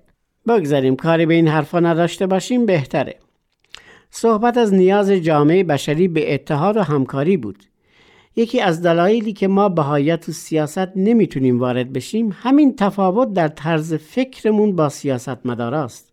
بگذاریم 0.49 0.97
کاری 0.97 1.27
به 1.27 1.35
این 1.35 1.49
حرفا 1.49 1.81
نداشته 1.81 2.27
باشیم 2.27 2.67
بهتره. 2.67 3.19
صحبت 4.11 4.57
از 4.57 4.75
نیاز 4.75 5.11
جامعه 5.11 5.65
بشری 5.65 6.09
به 6.09 6.35
اتحاد 6.35 6.77
و 6.77 6.83
همکاری 6.83 7.37
بود. 7.37 7.65
یکی 8.37 8.61
از 8.61 8.83
دلایلی 8.83 9.33
که 9.33 9.49
ما 9.49 9.69
بهایت 9.69 10.29
و 10.29 10.33
سیاست 10.33 10.97
نمی‌تونیم 10.97 11.61
وارد 11.61 11.93
بشیم 11.93 12.37
همین 12.43 12.77
تفاوت 12.77 13.33
در 13.33 13.49
طرز 13.49 13.95
فکرمون 13.95 14.77
با 14.77 14.89
سیاست 14.89 15.47
مداراست 15.47 16.13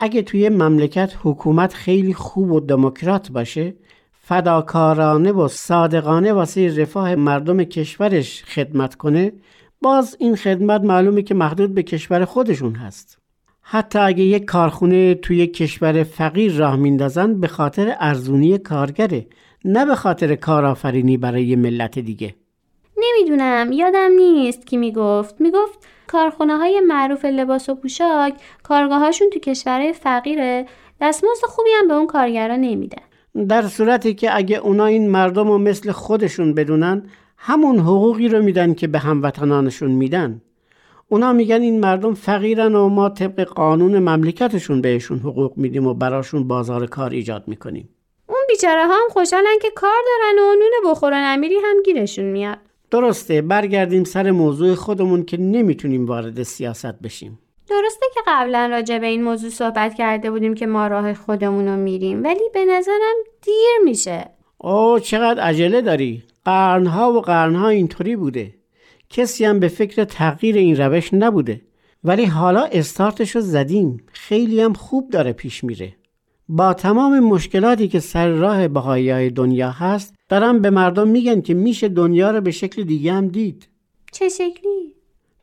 اگه 0.00 0.22
توی 0.22 0.48
مملکت 0.48 1.12
حکومت 1.22 1.74
خیلی 1.74 2.14
خوب 2.14 2.52
و 2.52 2.60
دموکرات 2.60 3.30
باشه 3.30 3.74
فداکارانه 4.12 5.32
و 5.32 5.48
صادقانه 5.48 6.32
واسه 6.32 6.80
رفاه 6.80 7.14
مردم 7.14 7.64
کشورش 7.64 8.44
خدمت 8.44 8.94
کنه 8.94 9.32
باز 9.82 10.16
این 10.20 10.36
خدمت 10.36 10.80
معلومه 10.80 11.22
که 11.22 11.34
محدود 11.34 11.74
به 11.74 11.82
کشور 11.82 12.24
خودشون 12.24 12.74
هست. 12.74 13.18
حتی 13.60 13.98
اگه 13.98 14.24
یک 14.24 14.44
کارخونه 14.44 15.14
توی 15.14 15.46
کشور 15.46 16.02
فقیر 16.02 16.52
راه 16.52 16.76
میندازن 16.76 17.40
به 17.40 17.48
خاطر 17.48 17.96
ارزونی 18.00 18.58
کارگره. 18.58 19.26
نه 19.64 19.86
به 19.86 19.94
خاطر 19.94 20.34
کارآفرینی 20.34 21.16
برای 21.16 21.56
ملت 21.56 21.98
دیگه. 21.98 22.34
نمی‌دونم 22.96 23.72
یادم 23.72 24.10
نیست 24.16 24.66
کی 24.66 24.76
می‌گفت. 24.76 25.40
می‌گفت 25.40 25.78
کارخونه 26.06 26.56
های 26.56 26.80
معروف 26.80 27.24
لباس 27.24 27.68
و 27.68 27.74
پوشاک 27.74 28.34
کارگاهاشون 28.62 29.30
تو 29.30 29.38
کشورهای 29.38 29.92
فقیره. 29.92 30.66
دستمزد 31.00 31.44
خوبی 31.48 31.70
هم 31.78 31.88
به 31.88 31.94
اون 31.94 32.06
کارگرا 32.06 32.56
نمیدن 32.56 33.02
در 33.48 33.62
صورتی 33.62 34.14
که 34.14 34.36
اگه 34.36 34.56
اونا 34.56 34.86
این 34.86 35.10
مردم 35.10 35.48
رو 35.48 35.58
مثل 35.58 35.92
خودشون 35.92 36.54
بدونن 36.54 37.02
همون 37.36 37.78
حقوقی 37.78 38.28
رو 38.28 38.42
میدن 38.42 38.74
که 38.74 38.86
به 38.86 38.98
هموطنانشون 38.98 39.90
میدن. 39.90 40.42
اونا 41.08 41.32
میگن 41.32 41.60
این 41.60 41.80
مردم 41.80 42.14
فقیرن 42.14 42.74
و 42.74 42.88
ما 42.88 43.08
طبق 43.08 43.44
قانون 43.44 43.98
مملکتشون 43.98 44.80
بهشون 44.80 45.18
حقوق 45.18 45.52
میدیم 45.56 45.86
و 45.86 45.94
براشون 45.94 46.48
بازار 46.48 46.86
کار 46.86 47.10
ایجاد 47.10 47.48
می‌کنیم. 47.48 47.88
بیچاره 48.48 48.86
ها 48.86 48.94
هم 48.94 49.08
خوشحالن 49.10 49.58
که 49.62 49.70
کار 49.70 50.02
دارن 50.06 50.38
و 50.38 50.54
نون 50.54 50.90
بخورن. 50.90 51.34
امیری 51.34 51.56
هم 51.64 51.82
گیرشون 51.82 52.24
میاد. 52.24 52.58
درسته 52.90 53.42
برگردیم 53.42 54.04
سر 54.04 54.30
موضوع 54.30 54.74
خودمون 54.74 55.24
که 55.24 55.36
نمی‌تونیم 55.36 56.06
وارد 56.06 56.42
سیاست 56.42 57.00
بشیم. 57.00 57.38
درسته 57.68 58.06
که 58.14 58.20
قبلا 58.26 58.66
راجع 58.66 58.98
به 58.98 59.06
این 59.06 59.24
موضوع 59.24 59.50
صحبت 59.50 59.94
کرده 59.94 60.30
بودیم 60.30 60.54
که 60.54 60.66
ما 60.66 60.86
راه 60.86 61.14
خودمون 61.14 61.68
رو 61.68 61.76
میریم 61.76 62.24
ولی 62.24 62.48
به 62.54 62.64
نظرم 62.64 63.14
دیر 63.42 63.78
میشه. 63.84 64.30
اوه 64.58 65.00
چقدر 65.00 65.40
عجله 65.40 65.80
داری. 65.80 66.22
قرنها 66.44 67.12
و 67.12 67.20
قرنها 67.20 67.68
اینطوری 67.68 68.16
بوده. 68.16 68.54
کسی 69.10 69.44
هم 69.44 69.60
به 69.60 69.68
فکر 69.68 70.04
تغییر 70.04 70.56
این 70.56 70.76
روش 70.76 71.14
نبوده. 71.14 71.60
ولی 72.04 72.24
حالا 72.24 72.64
استارتشو 72.64 73.40
زدیم. 73.40 74.06
خیلی 74.12 74.60
هم 74.60 74.72
خوب 74.72 75.10
داره 75.10 75.32
پیش 75.32 75.64
میره. 75.64 75.92
با 76.48 76.74
تمام 76.74 77.20
مشکلاتی 77.20 77.88
که 77.88 78.00
سر 78.00 78.28
راه 78.28 78.68
بهایی 78.68 79.10
های 79.10 79.30
دنیا 79.30 79.70
هست 79.70 80.14
دارم 80.28 80.60
به 80.60 80.70
مردم 80.70 81.08
میگن 81.08 81.40
که 81.40 81.54
میشه 81.54 81.88
دنیا 81.88 82.30
رو 82.30 82.40
به 82.40 82.50
شکل 82.50 82.82
دیگه 82.82 83.12
هم 83.12 83.28
دید. 83.28 83.68
چه 84.12 84.28
شکلی؟ 84.28 84.94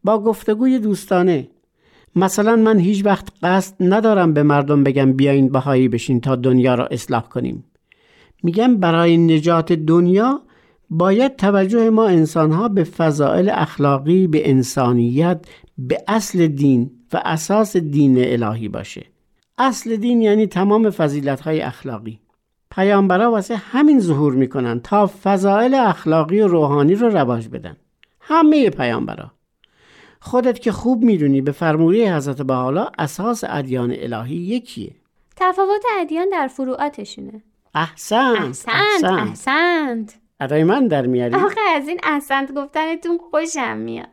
با 0.04 0.24
گفتگوی 0.24 0.80
دوستانه. 0.80 1.48
مثلا 2.16 2.56
من 2.56 2.80
هیچ 2.80 3.06
وقت 3.06 3.28
قصد 3.44 3.76
ندارم 3.80 4.34
به 4.34 4.44
مردم 4.44 4.84
بگم 4.84 5.14
بیاین 5.14 5.50
بهایی 5.50 5.88
بشین 5.88 6.22
تا 6.22 6.36
دنیا 6.36 6.76
را 6.76 6.86
اصلاح 6.86 7.22
کنیم. 7.30 7.64
میگم 8.44 8.78
برای 8.78 9.18
نجات 9.18 9.74
دنیا 9.74 10.42
باید 10.90 11.36
توجه 11.36 11.90
ما 11.90 12.08
انسانها 12.08 12.68
به 12.68 12.84
فضائل 12.84 13.50
اخلاقی 13.54 14.28
به 14.28 14.50
انسانیت 14.50 15.46
به 15.78 15.98
اصل 16.08 16.48
دین 16.48 16.92
و 17.14 17.22
اساس 17.26 17.78
دین 17.78 18.16
الهی 18.18 18.68
باشه. 18.68 19.11
اصل 19.64 19.96
دین 19.96 20.22
یعنی 20.22 20.48
تمام 20.48 20.90
فضیلت 20.90 21.42
های 21.42 21.62
اخلاقی. 21.62 22.20
پیامبرا 22.72 23.32
واسه 23.32 23.56
همین 23.56 24.00
ظهور 24.00 24.34
می‌کنن 24.34 24.80
تا 24.80 25.12
فضائل 25.24 25.74
اخلاقی 25.74 26.42
و 26.42 26.48
روحانی 26.48 26.96
رو 26.96 27.10
رواج 27.10 27.48
بدن. 27.48 27.78
همه 28.22 28.70
پیامبرا. 28.70 29.32
خودت 30.20 30.60
که 30.60 30.72
خوب 30.72 31.04
می‌دونی 31.04 31.42
به 31.42 31.52
فرموری 31.52 32.08
حضرت 32.08 32.42
بحالا 32.42 32.88
اساس 33.00 33.44
ادیان 33.48 33.96
الهی 33.98 34.36
یکیه. 34.36 34.96
تفاوت 35.36 35.84
ادیان 36.00 36.30
در 36.30 36.48
فروعاتشونه. 36.48 37.44
احسنت 37.76 38.66
احسنت. 38.68 39.04
احسنت. 39.04 40.16
ادای 40.40 40.64
من 40.64 40.88
در 40.88 41.06
میاری؟ 41.06 41.36
آخه 41.36 41.62
از 41.76 41.88
این 41.88 42.00
احسنت 42.04 42.54
گفتنتون 42.54 43.20
خوشم 43.32 43.78
میاد. 43.78 44.08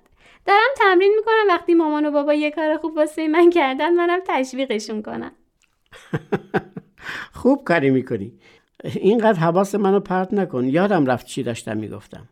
دارم 0.46 0.70
تمرین 0.76 1.12
می‌کنم 1.16 1.54
وقتی 1.54 1.74
مامان 1.74 2.06
و 2.06 2.10
بابا 2.10 2.34
یه 2.34 2.50
کار 2.50 2.76
خوب 2.76 2.96
واسه 2.96 3.28
من 3.28 3.50
کردن 3.50 3.94
منم 3.94 4.20
تشویقشون 4.26 5.02
کنم. 5.02 5.32
خوب 7.40 7.64
کاری 7.64 7.90
می‌کنی. 7.90 8.38
اینقدر 8.84 9.38
حواس 9.38 9.74
منو 9.74 10.00
پرت 10.00 10.34
نکن. 10.34 10.64
یادم 10.64 11.06
رفت 11.06 11.26
چی 11.26 11.42
داشتم 11.42 11.76
می‌گفتم. 11.76 12.28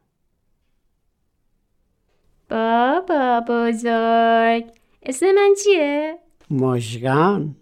بابا 2.51 3.41
بزرگ 3.49 4.65
اسم 5.03 5.27
من 5.33 5.55
چیه؟ 5.65 6.19
مشگان 6.51 7.57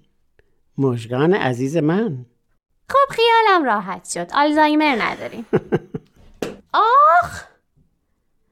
مشگان 0.78 1.34
عزیز 1.34 1.76
من. 1.76 2.26
خب 2.88 3.12
خیالم 3.12 3.64
راحت 3.64 4.08
شد. 4.08 4.26
آلزایمر 4.34 4.96
نداریم. 5.02 5.46
آخ! 7.22 7.44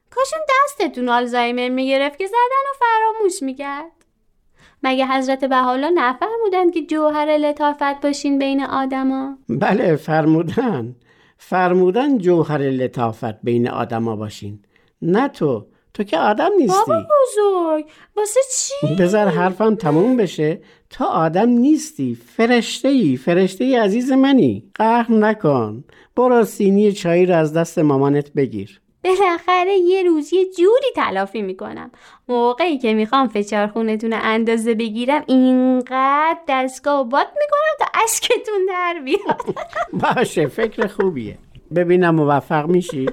کاشون 0.09 0.39
دستتون 0.49 1.09
آلزایمر 1.09 1.69
می‌گرفت 1.69 2.17
که 2.17 2.27
زدن 2.27 2.63
و 2.71 2.73
فراموش 2.79 3.43
می‌کرد. 3.43 4.02
مگه 4.83 5.07
حضرت 5.07 5.43
بحالا 5.43 5.91
نفرمودند 5.95 6.73
که 6.73 6.85
جوهر 6.85 7.37
لطافت 7.37 8.01
باشین 8.01 8.39
بین 8.39 8.63
آدما؟ 8.63 9.37
بله 9.49 9.95
فرمودن. 9.95 10.95
فرمودن 11.37 12.17
جوهر 12.17 12.57
لطافت 12.57 13.41
بین 13.41 13.69
آدما 13.69 14.15
باشین. 14.15 14.59
نه 15.01 15.27
تو 15.27 15.65
تو 15.93 16.03
که 16.03 16.17
آدم 16.17 16.49
نیستی. 16.57 16.77
بابا 16.87 16.99
بزرگ 17.01 17.85
واسه 18.17 18.39
چی؟ 18.53 18.95
بذار 18.95 19.27
حرفم 19.27 19.75
تموم 19.75 20.17
بشه. 20.17 20.61
تو 20.89 21.03
آدم 21.03 21.49
نیستی 21.49 22.15
فرشته 22.15 22.87
ای 22.87 23.17
فرشته 23.17 23.63
ای 23.63 23.75
عزیز 23.75 24.11
منی. 24.11 24.71
قهر 24.75 25.11
نکن. 25.11 25.83
برو 26.15 26.43
سینی 26.43 26.91
چایی 26.91 27.25
رو 27.25 27.35
از 27.35 27.53
دست 27.53 27.79
مامانت 27.79 28.33
بگیر. 28.33 28.81
بالاخره 29.03 29.73
یه 29.73 30.03
روز 30.03 30.33
یه 30.33 30.45
جوری 30.57 30.87
تلافی 30.95 31.41
می‌کنم. 31.41 31.91
موقعی 32.27 32.77
که 32.77 32.93
می‌خوام 32.93 33.27
فشار 33.27 33.67
خونتون 33.67 34.13
اندازه 34.13 34.75
بگیرم 34.75 35.23
اینقدر 35.27 36.39
دستگاه 36.47 37.09
باد 37.09 37.27
می‌کنم 37.27 37.75
تا 37.79 37.85
اشکتون 38.03 38.65
در 38.69 39.01
بیاد. 39.05 39.55
باشه 40.15 40.47
فکر 40.47 40.87
خوبیه. 40.87 41.37
ببینم 41.75 42.15
موفق 42.15 42.67
میشی؟ 42.67 43.05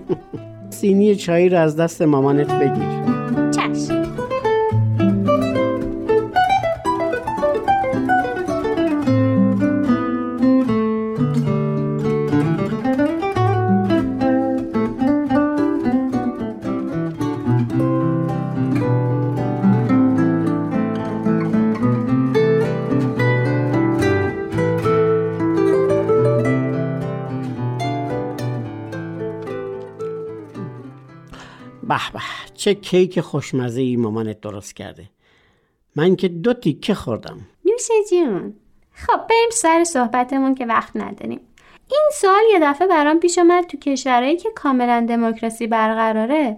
سینی 0.70 1.16
چایی 1.16 1.48
رو 1.48 1.58
از 1.58 1.76
دست 1.76 2.02
مامانت 2.02 2.52
بگیر. 2.52 3.17
به 32.12 32.18
به 32.18 32.54
چه 32.54 32.74
کیک 32.74 33.20
خوشمزه 33.20 33.80
ای 33.80 33.96
مامانت 33.96 34.40
درست 34.40 34.76
کرده. 34.76 35.10
من 35.96 36.16
که 36.16 36.28
دو 36.28 36.54
تیکه 36.54 36.94
خوردم. 36.94 37.38
نوشه 37.64 37.94
جون 38.10 38.54
خب 38.92 39.26
بریم 39.30 39.50
سر 39.52 39.84
صحبتمون 39.84 40.54
که 40.54 40.66
وقت 40.66 40.96
نداریم. 40.96 41.40
این 41.90 42.10
سال 42.12 42.40
یه 42.52 42.58
دفعه 42.62 42.88
برام 42.88 43.20
پیش 43.20 43.38
اومد 43.38 43.64
تو 43.64 43.76
کشورهایی 43.76 44.36
که 44.36 44.50
کاملا 44.54 45.06
دموکراسی 45.08 45.66
برقراره 45.66 46.56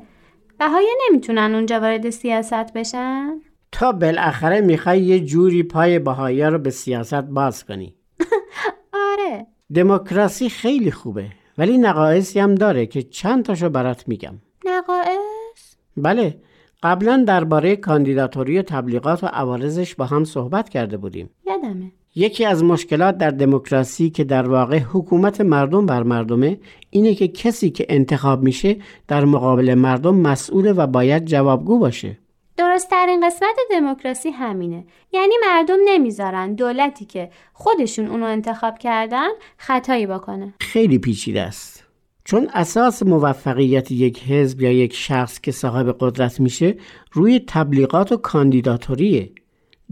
بهایی 0.59 0.89
نمی‌تونن 1.09 1.55
اونجا 1.55 1.81
وارد 1.81 2.11
سیاست 2.11 2.73
بشن؟ 2.73 3.41
تا 3.73 3.93
بالاخره 3.93 4.61
می‌خوای 4.61 5.01
یه 5.01 5.21
جوری 5.21 5.63
پای 5.63 5.99
بهایی 5.99 6.43
رو 6.43 6.59
به 6.59 6.71
سیاست 6.71 7.15
باز 7.15 7.65
کنی. 7.65 7.95
آره. 9.13 9.47
دموکراسی 9.75 10.49
خیلی 10.49 10.91
خوبه 10.91 11.27
ولی 11.59 11.79
نقایصی 11.79 12.41
هم 12.41 12.55
داره 12.55 12.87
که 12.87 13.03
چند 13.03 13.45
تاشو 13.45 13.69
برات 13.69 14.09
میگم. 14.09 14.35
نقایص 14.65 15.75
بله 15.97 16.37
قبلا 16.83 17.25
درباره 17.27 17.77
کاندیداتوری 17.77 18.59
و 18.59 18.63
تبلیغات 18.63 19.25
و 19.25 19.27
عوارضش 19.27 19.95
با 19.95 20.05
هم 20.05 20.25
صحبت 20.25 20.69
کرده 20.69 20.97
بودیم. 20.97 21.31
یادمه. 21.47 21.93
یکی 22.15 22.45
از 22.45 22.65
مشکلات 22.65 23.19
در 23.19 23.31
دموکراسی 23.31 24.11
که 24.11 24.25
در 24.25 24.49
واقع 24.49 24.79
حکومت 24.79 25.41
مردم 25.41 25.87
بر 25.87 26.03
مردمه 26.03 26.61
اینه 26.91 27.15
که 27.15 27.29
کسی 27.29 27.71
که 27.71 27.87
انتخاب 27.89 28.43
میشه 28.43 28.77
در 29.09 29.25
مقابل 29.25 29.75
مردم 29.75 30.15
مسئول 30.15 30.75
و 30.77 30.87
باید 30.87 31.25
جوابگو 31.25 31.79
باشه. 31.79 32.19
درست 32.57 32.91
ترین 32.91 33.27
قسمت 33.27 33.57
دموکراسی 33.71 34.31
همینه. 34.31 34.85
یعنی 35.13 35.35
مردم 35.47 35.77
نمی‌ذارن 35.85 36.55
دولتی 36.55 37.05
که 37.05 37.31
خودشون 37.53 38.07
اونو 38.07 38.27
انتخاب 38.27 38.79
کردن 38.79 39.29
خطایی 39.57 40.07
بکنه. 40.07 40.55
خیلی 40.61 40.99
پیچیده 40.99 41.43
است. 41.43 41.80
چون 42.25 42.49
اساس 42.55 43.03
موفقیت 43.03 43.91
یک 43.91 44.23
حزب 44.23 44.61
یا 44.61 44.73
یک 44.73 44.95
شخص 44.95 45.41
که 45.41 45.53
صاحب 45.53 45.97
قدرت 46.01 46.41
میشه 46.41 46.77
روی 47.13 47.41
تبلیغات 47.47 48.13
و 48.13 48.17
کاندیداتوریه. 48.17 49.31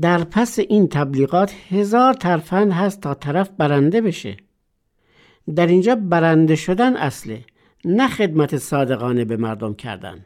در 0.00 0.24
پس 0.24 0.58
این 0.58 0.88
تبلیغات 0.88 1.54
هزار 1.70 2.14
ترفند 2.14 2.72
هست 2.72 3.00
تا 3.00 3.14
طرف 3.14 3.50
برنده 3.58 4.00
بشه. 4.00 4.36
در 5.54 5.66
اینجا 5.66 5.94
برنده 5.94 6.56
شدن 6.56 6.96
اصله 6.96 7.44
نه 7.84 8.08
خدمت 8.08 8.56
صادقانه 8.56 9.24
به 9.24 9.36
مردم 9.36 9.74
کردن. 9.74 10.24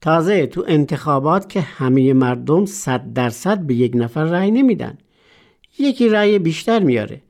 تازه 0.00 0.46
تو 0.46 0.64
انتخابات 0.68 1.48
که 1.48 1.60
همه 1.60 2.12
مردم 2.12 2.66
صد 2.66 3.12
درصد 3.12 3.58
به 3.58 3.74
یک 3.74 3.92
نفر 3.94 4.24
رأی 4.24 4.50
نمیدن 4.50 4.98
یکی 5.78 6.08
رأی 6.08 6.38
بیشتر 6.38 6.82
میاره. 6.82 7.22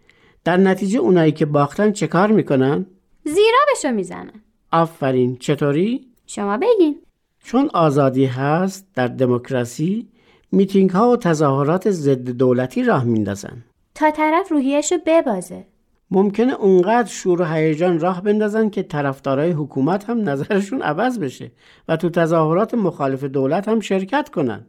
در 0.45 0.57
نتیجه 0.57 0.99
اونایی 0.99 1.33
که 1.33 1.47
باختن 1.47 1.93
چه 1.93 2.07
کار 2.07 2.33
می‌کنن؟ 2.33 2.87
زیرابشو 3.25 3.91
می‌زنن. 3.97 4.43
آفرین. 4.73 5.37
چطوری؟ 5.37 6.07
شما 6.27 6.57
بگین. 6.57 7.03
چون 7.45 7.71
آزادی 7.75 8.25
هست 8.25 8.87
در 8.95 9.07
دموکراسی 9.07 10.09
میتینگ 10.53 10.91
ها 10.91 11.11
و 11.11 11.17
تظاهرات 11.17 11.91
ضد 11.91 12.29
دولتی 12.31 12.83
راه 12.83 13.05
میندازن. 13.05 13.65
تا 13.95 14.11
طرف 14.11 14.53
روحیشو 14.53 14.97
ببازه. 15.07 15.67
ممکنه 16.11 16.55
اونقدر 16.55 17.09
شور 17.09 17.43
و 17.43 17.45
هیجان 17.45 17.99
راه 17.99 18.23
بندازن 18.23 18.69
که 18.69 18.83
طرفدارای 18.83 19.51
حکومت 19.51 20.11
هم 20.11 20.29
نظرشون 20.29 20.83
عوض 20.83 21.19
بشه 21.19 21.53
و 21.89 21.97
تو 21.97 22.11
تظاهرات 22.11 22.75
مخالف 22.75 23.25
دولت 23.25 23.69
هم 23.69 23.81
شرکت 23.81 24.29
کنن. 24.29 24.67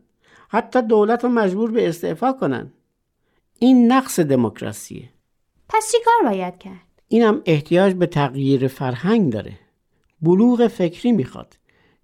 حتی 0.50 0.82
دولت 0.82 1.24
رو 1.24 1.30
مجبور 1.30 1.72
به 1.72 1.90
استعفا 1.90 2.34
کنن. 2.34 2.74
این 3.60 3.92
نقص 3.92 4.20
دموکراسیه. 4.20 5.10
پس 5.70 5.92
چی 5.92 5.98
کار 6.06 6.32
باید 6.32 6.58
کرد؟ 6.58 6.93
اینم 7.08 7.42
احتیاج 7.46 7.94
به 7.94 8.06
تغییر 8.06 8.68
فرهنگ 8.68 9.34
داره. 9.34 9.60
بلوغ 10.22 10.68
فکری 10.68 11.12
می‌خواد. 11.12 11.58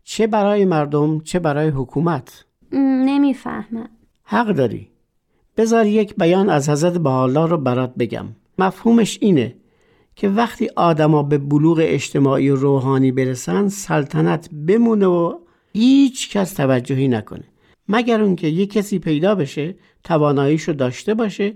چه 0.04 0.28
برای 0.28 0.66
مردم 0.66 1.20
چه 1.20 1.40
برای 1.40 1.70
حکومت. 1.70 2.46
نمی‌فهمم. 2.72 3.90
حق 4.24 4.48
داری. 4.48 4.88
بذار 5.58 5.86
یک 5.86 6.16
بیان 6.16 6.50
از 6.50 6.70
حضرت 6.70 6.98
بحالا 6.98 7.46
رو 7.46 7.58
برات 7.58 7.94
بگم. 8.00 8.26
مفهومش 8.60 9.18
اینه 9.22 9.56
که 10.16 10.30
وقتی 10.30 10.70
آدما 10.76 11.24
به 11.24 11.38
بلوغ 11.38 11.80
اجتماعی 11.82 12.50
و 12.50 12.56
روحانی 12.56 13.12
برسن 13.12 13.68
سلطنت 13.68 14.50
بمونه 14.68 15.06
و 15.06 15.40
هیچ 15.74 16.30
کس 16.38 16.54
توجهی 16.54 17.08
نکنه. 17.08 17.44
مگر 17.88 18.22
اون 18.22 18.36
که 18.36 18.48
یک 18.48 18.74
کسی 18.74 19.00
پیدا 19.00 19.36
بشه 19.36 19.76
تواناییشو 20.04 20.72
داشته 20.72 21.14
باشه 21.14 21.54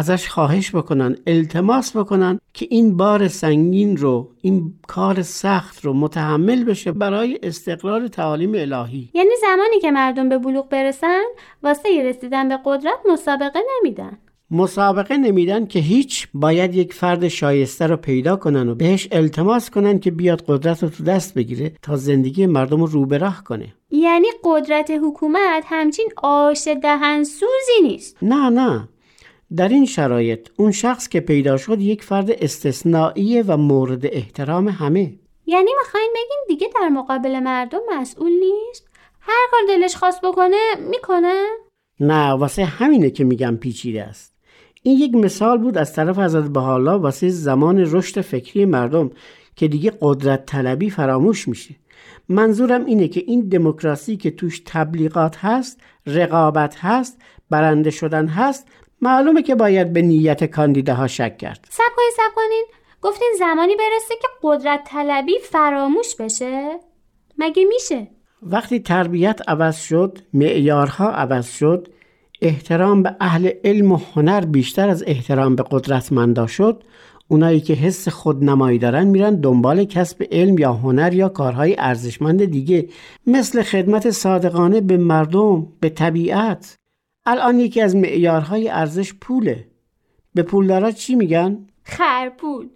ازش 0.00 0.28
خواهش 0.28 0.74
بکنن 0.74 1.16
التماس 1.26 1.96
بکنن 1.96 2.40
که 2.54 2.66
این 2.70 2.96
بار 2.96 3.28
سنگین 3.28 3.96
رو 3.96 4.30
این 4.42 4.74
کار 4.86 5.22
سخت 5.22 5.84
رو 5.84 5.92
متحمل 5.92 6.64
بشه 6.64 6.92
برای 6.92 7.38
استقرار 7.42 8.08
تعالیم 8.08 8.52
الهی. 8.54 9.10
یعنی 9.14 9.30
زمانی 9.40 9.80
که 9.80 9.90
مردم 9.90 10.28
به 10.28 10.38
بلوغ 10.38 10.68
برسن 10.68 11.22
واسه 11.62 12.02
رسیدن 12.04 12.48
به 12.48 12.58
قدرت 12.64 12.98
مسابقه 13.12 13.58
نمیدن. 13.76 14.18
مسابقه 14.50 15.16
نمیدن 15.16 15.66
که 15.66 15.78
هیچ 15.78 16.28
باید 16.34 16.74
یک 16.74 16.92
فرد 16.94 17.28
شایسته 17.28 17.86
رو 17.86 17.96
پیدا 17.96 18.36
کنن 18.36 18.68
و 18.68 18.74
بهش 18.74 19.08
التماس 19.12 19.70
کنن 19.70 19.98
که 19.98 20.10
بیاد 20.10 20.44
قدرت 20.48 20.82
رو 20.82 20.88
تو 20.88 21.04
دست 21.04 21.34
بگیره 21.34 21.72
تا 21.82 21.96
زندگی 21.96 22.46
مردم 22.46 22.80
رو 22.80 22.86
رو 22.86 23.06
به 23.06 23.18
راه 23.18 23.44
کنه. 23.44 23.74
یعنی 23.90 24.28
قدرت 24.44 24.90
حکومت 25.04 25.64
همچین 25.66 26.08
آش 26.22 26.68
دهن 26.82 27.24
سوزی 27.24 27.82
نیست. 27.82 28.16
نه 28.22 28.50
نه. 28.50 28.88
در 29.56 29.68
این 29.68 29.86
شرایط 29.86 30.48
اون 30.56 30.72
شخص 30.72 31.08
که 31.08 31.20
پیدا 31.20 31.56
شد 31.56 31.80
یک 31.80 32.02
فرد 32.02 32.30
استثنائیه 32.30 33.44
و 33.46 33.56
مورد 33.56 34.06
احترام 34.06 34.68
همه. 34.68 35.12
یعنی 35.46 35.70
می‌خواین 35.78 36.10
بگین 36.14 36.44
دیگه 36.48 36.68
در 36.80 36.88
مقابل 36.88 37.38
مردم 37.38 37.80
مسئول 37.92 38.32
نیست؟ 38.32 38.88
هر 39.20 39.48
کار 39.50 39.60
دلش 39.68 39.96
خواست 39.96 40.20
بکنه 40.22 40.74
می‌کنه؟ 40.90 41.44
نه 42.00 42.30
واسه 42.30 42.64
همینه 42.64 43.10
که 43.10 43.24
میگم 43.24 43.56
پیچیده 43.56 44.02
است. 44.02 44.34
این 44.82 44.98
یک 44.98 45.14
مثال 45.14 45.58
بود 45.58 45.78
از 45.78 45.94
طرف 45.94 46.18
حضرت 46.18 46.50
بحالا 46.50 46.98
واسه 46.98 47.28
زمان 47.28 47.78
رشد 47.78 48.20
فکری 48.20 48.64
مردم 48.64 49.10
که 49.56 49.68
دیگه 49.68 49.92
قدرت 50.00 50.46
طلبی 50.46 50.90
فراموش 50.90 51.48
میشه. 51.48 51.74
منظورم 52.28 52.84
اینه 52.84 53.08
که 53.08 53.22
این 53.26 53.48
دموکراسی 53.48 54.16
که 54.16 54.30
توش 54.30 54.62
تبلیغات 54.66 55.36
هست 55.36 55.80
رقابت 56.06 56.76
هست 56.78 57.20
برنده 57.50 57.90
شدن 57.90 58.26
هست 58.26 58.68
معلومه 59.02 59.42
که 59.42 59.54
باید 59.54 59.92
به 59.92 60.02
نیت 60.02 60.44
کاندیداها 60.44 61.06
شک 61.06 61.38
کرد. 61.38 61.66
سب 61.70 61.82
کنین 61.96 62.10
سب 62.16 62.34
کنین 62.34 62.66
گفتین 63.02 63.32
زمانی 63.38 63.76
برسه 63.76 64.14
که 64.22 64.28
قدرت 64.42 64.80
طلبی 64.84 65.38
فراموش 65.38 66.16
بشه؟ 66.16 66.78
مگه 67.38 67.64
میشه؟ 67.64 68.06
وقتی 68.42 68.80
تربیت 68.80 69.40
عوض 69.48 69.76
شد 69.76 70.18
معیارها 70.32 71.10
عوض 71.10 71.46
شد 71.50 71.88
احترام 72.42 73.02
به 73.02 73.16
اهل 73.20 73.50
علم 73.64 73.92
و 73.92 73.98
هنر 74.14 74.40
بیشتر 74.40 74.88
از 74.88 75.04
احترام 75.06 75.56
به 75.56 75.64
قدرتمندا 75.70 76.46
شد 76.46 76.84
اونایی 77.28 77.60
که 77.60 77.74
حس 77.74 78.08
خودنمایی 78.08 78.78
دارن 78.78 79.04
میرن 79.06 79.34
دنبال 79.40 79.84
کسب 79.84 80.26
علم 80.32 80.58
یا 80.58 80.72
هنر 80.72 81.14
یا 81.14 81.28
کارهای 81.28 81.76
ارزشمند 81.78 82.44
دیگه 82.44 82.88
مثل 83.26 83.62
خدمت 83.62 84.10
صادقانه 84.10 84.80
به 84.80 84.96
مردم 84.96 85.66
به 85.80 85.88
طبیعت. 85.88 86.79
الان 87.26 87.60
یکی 87.60 87.80
از 87.80 87.96
معیارهای 87.96 88.68
ارزش 88.68 89.14
پوله. 89.14 89.66
به 90.34 90.42
پولدارا 90.42 90.90
چی 90.90 91.14
میگن؟ 91.14 91.66
خرپول. 91.82 92.68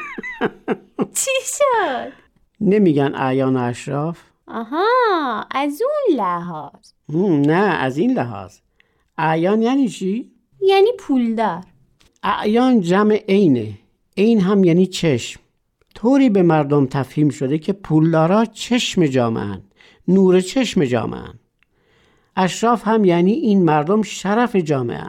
چی 1.18 1.30
شد؟ 1.44 2.12
نمیگن 2.60 3.14
اعیان 3.14 3.56
اشراف. 3.56 4.18
آها 4.48 4.86
از 5.50 5.82
اون 5.82 6.18
لحاظ. 6.18 6.92
نه 7.46 7.52
از 7.54 7.98
این 7.98 8.12
لحاظ. 8.12 8.58
اعیان 9.18 9.62
یعنی 9.62 9.88
چی؟ 9.88 10.32
یعنی 10.60 10.90
پولدار. 10.98 11.64
اعیان 12.22 12.80
جمع 12.80 13.24
عینه. 13.28 13.78
عین 14.16 14.40
هم 14.40 14.64
یعنی 14.64 14.86
چشم. 14.86 15.40
طوری 15.94 16.30
به 16.30 16.42
مردم 16.42 16.86
تفهیم 16.86 17.28
شده 17.28 17.58
که 17.58 17.72
پولدارا 17.72 18.44
چشم 18.44 19.06
جامعه 19.06 19.58
نور 20.08 20.40
چشم 20.40 20.84
جامعه 20.84 21.32
اشراف 22.36 22.88
هم 22.88 23.04
یعنی 23.04 23.32
این 23.32 23.64
مردم 23.64 24.02
شرف 24.02 24.56
جامعه 24.56 25.02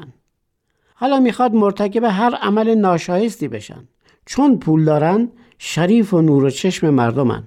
حالا 0.95 1.19
می‌خواد 1.19 1.53
مرتکب 1.53 2.03
هر 2.03 2.35
عمل 2.35 2.75
ناشایستی 2.75 3.47
بشن. 3.47 3.87
چون 4.25 4.59
پول 4.59 4.85
دارن 4.85 5.31
شریف 5.57 6.13
و 6.13 6.21
نور 6.21 6.43
و 6.43 6.49
چشم 6.49 6.89
مردمن. 6.89 7.43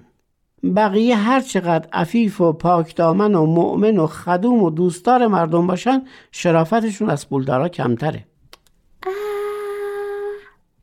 بقیه 0.75 1.15
هر 1.15 1.39
چقدر 1.39 1.89
عفیف 1.93 2.41
و 2.41 2.53
پاکدامن 2.53 3.35
و 3.35 3.45
مؤمن 3.45 3.97
و 3.97 4.07
خدوم 4.07 4.63
و 4.63 4.69
دوستدار 4.69 5.27
مردم 5.27 5.67
باشن 5.67 6.01
شرافتشون 6.31 7.09
از 7.09 7.29
پولدارا 7.29 7.69
کمتره. 7.69 8.25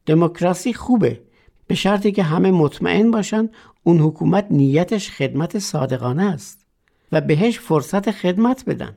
دموکراسی 0.07 0.72
خوبه 0.72 1.20
به 1.66 1.74
شرطی 1.74 2.12
که 2.12 2.22
همه 2.22 2.51
مطمئن 2.51 3.11
باشن 3.11 3.49
اون 3.84 3.99
حکومت 3.99 4.46
نیتش 4.51 5.11
خدمت 5.11 5.59
صادقانه 5.59 6.22
است. 6.22 6.68
و 7.12 7.20
بهش 7.20 7.59
فرصت 7.59 8.11
خدمت 8.11 8.64
بدن. 8.66 8.96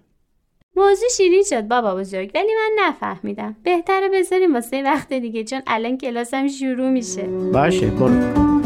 موضوع 0.76 1.10
شیرین 1.18 1.44
شد 1.50 1.68
بابا 1.68 1.96
بزرگ 1.96 2.32
ولی 2.36 2.54
من 2.56 2.86
نفهمیدم. 2.88 3.56
بهتره 3.64 4.10
بذاریم 4.14 4.54
واسه 4.54 4.84
وقت 4.84 5.14
دیگه 5.14 5.44
چون 5.44 5.62
الان 5.68 5.98
کلاسم 5.98 6.48
شروع 6.48 6.90
میشه. 6.90 7.22
باشه 7.54 7.88
برو. 7.88 8.61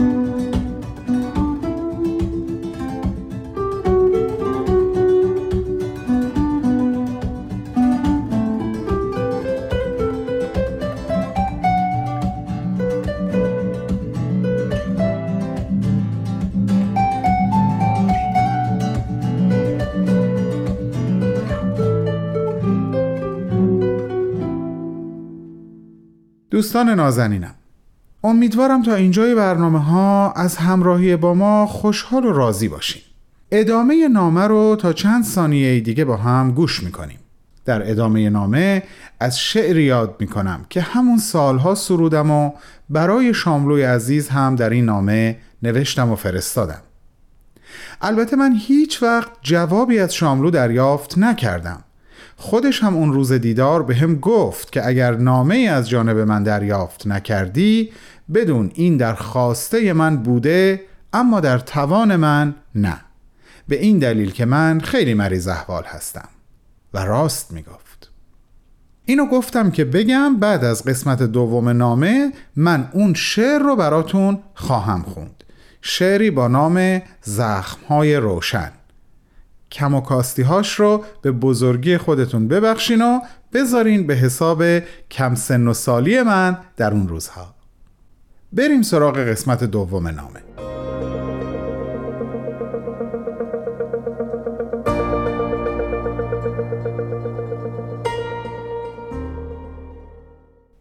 دوستان 26.56 26.90
نازنینم 26.90 27.56
امیدوارم 28.24 28.84
تا 28.84 28.96
اینجای 28.96 29.36
برنامه 29.36 29.80
ها 29.80 30.32
از 30.32 30.58
همراهی 30.58 31.16
با 31.16 31.34
ما 31.34 31.66
خوشحال 31.66 32.26
و 32.26 32.34
راضی 32.34 32.68
باشیم 32.68 33.02
ادامه 33.52 34.08
نامه 34.08 34.42
رو 34.42 34.76
تا 34.80 34.94
چند 34.94 35.24
ثانیه 35.24 35.80
دیگه 35.80 36.06
با 36.06 36.18
هم 36.18 36.52
گوش 36.52 36.84
می‌کنیم. 36.84 37.20
در 37.66 37.92
ادامه 37.92 38.30
نامه 38.30 38.84
از 39.20 39.40
شعر 39.40 39.78
یاد 39.78 40.16
می‌کنم 40.20 40.66
که 40.70 40.82
همون 40.82 41.18
سالها 41.18 41.76
سرودم 41.76 42.32
و 42.32 42.52
برای 42.90 43.34
شاملوی 43.34 43.84
عزیز 43.84 44.30
هم 44.30 44.56
در 44.56 44.70
این 44.70 44.86
نامه 44.86 45.38
نوشتم 45.64 46.12
و 46.12 46.16
فرستادم. 46.16 46.82
البته 48.02 48.36
من 48.36 48.56
هیچ 48.60 49.04
وقت 49.04 49.32
جوابی 49.42 50.00
از 50.00 50.16
شاملو 50.16 50.50
دریافت 50.52 51.18
نکردم. 51.18 51.84
خودش 52.36 52.84
هم 52.84 52.96
اون 52.96 53.14
روز 53.14 53.32
دیدار 53.32 53.84
به 53.84 53.96
هم 53.96 54.16
گفت 54.16 54.72
که 54.72 54.88
اگر 54.88 55.16
نامه 55.16 55.56
از 55.56 55.90
جانب 55.90 56.18
من 56.18 56.44
دریافت 56.44 57.08
نکردی 57.08 57.92
بدون 58.34 58.72
این 58.74 58.98
در 58.98 59.14
خواسته 59.14 59.94
من 59.94 60.18
بوده 60.18 60.82
اما 61.14 61.40
در 61.40 61.60
توان 61.60 62.16
من 62.16 62.56
نه. 62.76 63.02
به 63.68 63.82
این 63.82 64.00
دلیل 64.00 64.32
که 64.32 64.46
من 64.46 64.80
خیلی 64.80 65.14
مریض 65.14 65.48
احوال 65.48 65.84
هستم. 65.84 66.30
و 66.94 67.06
راست 67.06 67.52
می‌گفت. 67.52 68.12
اینو 69.06 69.26
گفتم 69.26 69.72
که 69.72 69.86
بگم 69.86 70.38
بعد 70.38 70.64
از 70.64 70.84
قسمت 70.84 71.24
دوم 71.24 71.70
نامه 71.70 72.32
من 72.56 72.90
اون 72.94 73.14
شعر 73.14 73.60
رو 73.60 73.76
براتون 73.76 74.40
خواهم 74.56 75.02
خوند. 75.02 75.44
شعری 75.82 76.32
با 76.32 76.48
نام 76.48 77.02
زخمهای 77.22 78.16
روشن. 78.16 78.72
کم 79.76 79.94
و 79.94 80.02
کاستی 80.02 80.42
هاش 80.42 80.80
رو 80.80 81.04
به 81.22 81.32
بزرگی 81.32 81.98
خودتون 81.98 82.48
ببخشین 82.48 83.02
و 83.02 83.20
بذارین 83.54 84.08
به 84.08 84.16
حساب 84.16 84.64
کم 85.12 85.36
سن 85.36 85.68
و 85.68 85.74
سالی 85.74 86.22
من 86.22 86.58
در 86.78 86.92
اون 86.92 87.08
روزها. 87.08 87.56
بریم 88.54 88.82
سراغ 88.82 89.18
قسمت 89.18 89.64
دوم 89.64 90.08
نامه. 90.08 90.42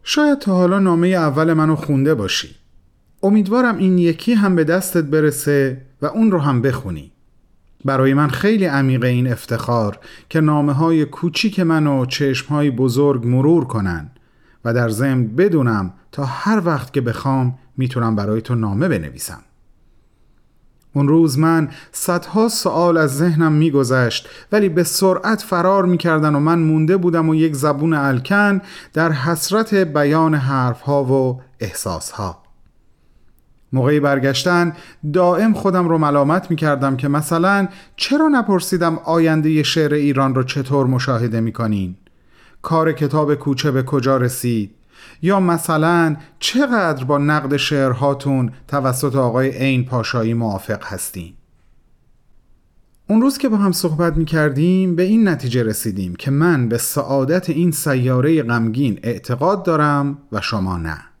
شاید 0.03 0.39
تا 0.39 0.53
حالا 0.55 0.79
نامه 0.79 1.07
اول 1.07 1.53
منو 1.53 1.75
خونده 1.75 2.13
باشی. 2.13 2.55
امیدوارم 3.23 3.77
این 3.77 3.97
یکی 3.97 4.33
هم 4.33 4.55
به 4.55 4.63
دستت 4.63 5.03
برسه 5.03 5.81
و 6.01 6.05
اون 6.05 6.31
رو 6.31 6.39
هم 6.39 6.61
بخونی. 6.61 7.14
برای 7.85 8.13
من 8.13 8.27
خیلی 8.27 8.65
عمیقه 8.65 9.07
این 9.07 9.31
افتخار 9.31 9.99
که 10.29 10.41
نامه 10.41 10.73
های 10.73 11.05
کوچیک 11.05 11.59
من 11.59 11.87
و 11.87 12.05
چشم 12.05 12.47
های 12.47 12.71
بزرگ 12.71 13.27
مرور 13.27 13.65
کنن 13.65 14.11
و 14.65 14.73
در 14.73 14.89
ضمن 14.89 15.27
بدونم 15.27 15.93
تا 16.11 16.25
هر 16.25 16.61
وقت 16.65 16.93
که 16.93 17.01
بخوام 17.01 17.57
می‌تونم 17.77 18.15
برای 18.15 18.41
تو 18.41 18.55
نامه 18.55 18.87
بنویسم. 18.87 19.41
اون 20.93 21.07
روز 21.07 21.39
من 21.39 21.69
صدها 21.91 22.49
سوال 22.49 22.97
از 22.97 23.17
ذهنم 23.17 23.51
میگذشت 23.51 24.29
ولی 24.51 24.69
به 24.69 24.83
سرعت 24.83 25.41
فرار 25.41 25.85
می‌کردن 25.85 26.35
و 26.35 26.39
من 26.39 26.59
مونده 26.59 26.97
بودم 26.97 27.29
و 27.29 27.35
یک 27.35 27.55
زبون 27.55 27.93
الکن 27.93 28.61
در 28.93 29.11
حسرت 29.11 29.73
بیان 29.73 30.35
حرفها 30.35 31.03
و 31.03 31.41
احساسها. 31.59 32.44
موقعی 33.75 33.99
برگشتن 33.99 34.73
دائم 35.13 35.53
خودم 35.53 35.87
رو 35.87 35.97
ملامت 35.97 36.51
می 36.51 36.55
کردم 36.55 36.97
که 36.97 37.07
مثلا 37.07 37.67
چرا 37.95 38.27
نپرسیدم 38.27 38.97
آینده 38.97 39.63
شعر 39.63 39.93
ایران 39.93 40.35
رو 40.35 40.43
چطور 40.43 40.87
مشاهده 40.87 41.41
می 41.41 41.51
کنین؟ 41.51 41.95
کار 42.61 42.93
کتاب 42.93 43.35
کوچه 43.35 43.71
به 43.71 43.83
کجا 43.83 44.17
رسید؟ 44.17 44.71
یا 45.21 45.39
مثلا 45.39 46.15
چقدر 46.39 47.03
با 47.03 47.17
نقد 47.17 47.57
شعرهاتون 47.57 48.51
توسط 48.67 49.15
آقای 49.15 49.49
عین 49.49 49.85
پاشایی 49.85 50.33
موافق 50.33 50.83
هستین؟ 50.83 51.33
اون 53.09 53.21
روز 53.21 53.37
که 53.37 53.49
با 53.49 53.57
هم 53.57 53.71
صحبت 53.71 54.17
می 54.17 54.25
کردیم 54.25 54.95
به 54.95 55.03
این 55.03 55.27
نتیجه 55.27 55.63
رسیدیم 55.63 56.15
که 56.15 56.31
من 56.31 56.69
به 56.69 56.77
سعادت 56.77 57.49
این 57.49 57.71
سیاره 57.71 58.43
غمگین 58.43 58.99
اعتقاد 59.03 59.63
دارم 59.63 60.17
و 60.31 60.41
شما 60.41 60.77
نه. 60.77 61.14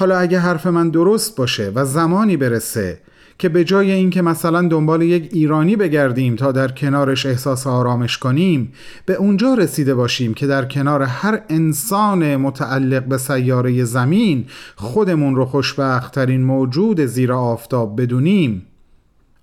حالا 0.00 0.18
اگه 0.18 0.38
حرف 0.38 0.66
من 0.66 0.90
درست 0.90 1.36
باشه 1.36 1.72
و 1.74 1.84
زمانی 1.84 2.36
برسه 2.36 2.98
که 3.38 3.48
به 3.48 3.64
جای 3.64 3.90
اینکه 3.90 4.22
مثلا 4.22 4.68
دنبال 4.68 5.02
یک 5.02 5.28
ایرانی 5.32 5.76
بگردیم 5.76 6.36
تا 6.36 6.52
در 6.52 6.68
کنارش 6.68 7.26
احساس 7.26 7.66
آرامش 7.66 8.18
کنیم 8.18 8.72
به 9.06 9.14
اونجا 9.14 9.54
رسیده 9.54 9.94
باشیم 9.94 10.34
که 10.34 10.46
در 10.46 10.64
کنار 10.64 11.02
هر 11.02 11.42
انسان 11.48 12.36
متعلق 12.36 13.04
به 13.04 13.18
سیاره 13.18 13.84
زمین 13.84 14.46
خودمون 14.76 15.36
رو 15.36 15.44
خوشبختترین 15.44 16.44
موجود 16.44 17.06
زیر 17.06 17.32
آفتاب 17.32 18.02
بدونیم 18.02 18.66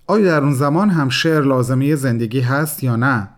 آیا 0.06 0.24
در 0.24 0.40
اون 0.40 0.52
زمان 0.52 0.90
هم 0.90 1.08
شعر 1.08 1.42
لازمه 1.42 1.94
زندگی 1.94 2.40
هست 2.40 2.84
یا 2.84 2.96
نه؟ 2.96 3.28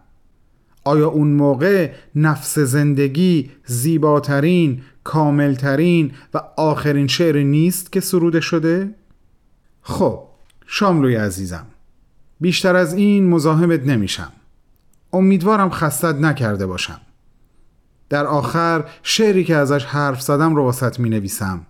آیا 0.85 1.09
اون 1.09 1.29
موقع 1.29 1.91
نفس 2.15 2.59
زندگی 2.59 3.51
زیباترین، 3.65 4.83
کاملترین 5.11 6.13
و 6.35 6.41
آخرین 6.57 7.07
شعر 7.07 7.43
نیست 7.43 7.93
که 7.93 8.01
سروده 8.01 8.41
شده؟ 8.41 8.95
خب 9.83 10.23
شاملوی 10.67 11.15
عزیزم. 11.17 11.67
بیشتر 12.41 12.77
از 12.77 12.95
این 12.95 13.29
مزاحمت 13.29 13.87
نمیشم. 13.87 14.33
امیدوارم 15.13 15.71
خستت 15.71 16.15
نکرده 16.15 16.67
باشم. 16.67 17.01
در 18.09 18.27
آخر 18.27 18.85
شعری 19.03 19.45
که 19.45 19.57
ازش 19.57 19.85
حرف 19.85 20.23
زدم 20.23 20.55
رو 20.55 20.65
واسط 20.65 21.01
می 21.01 21.11
نویسم 21.11 21.61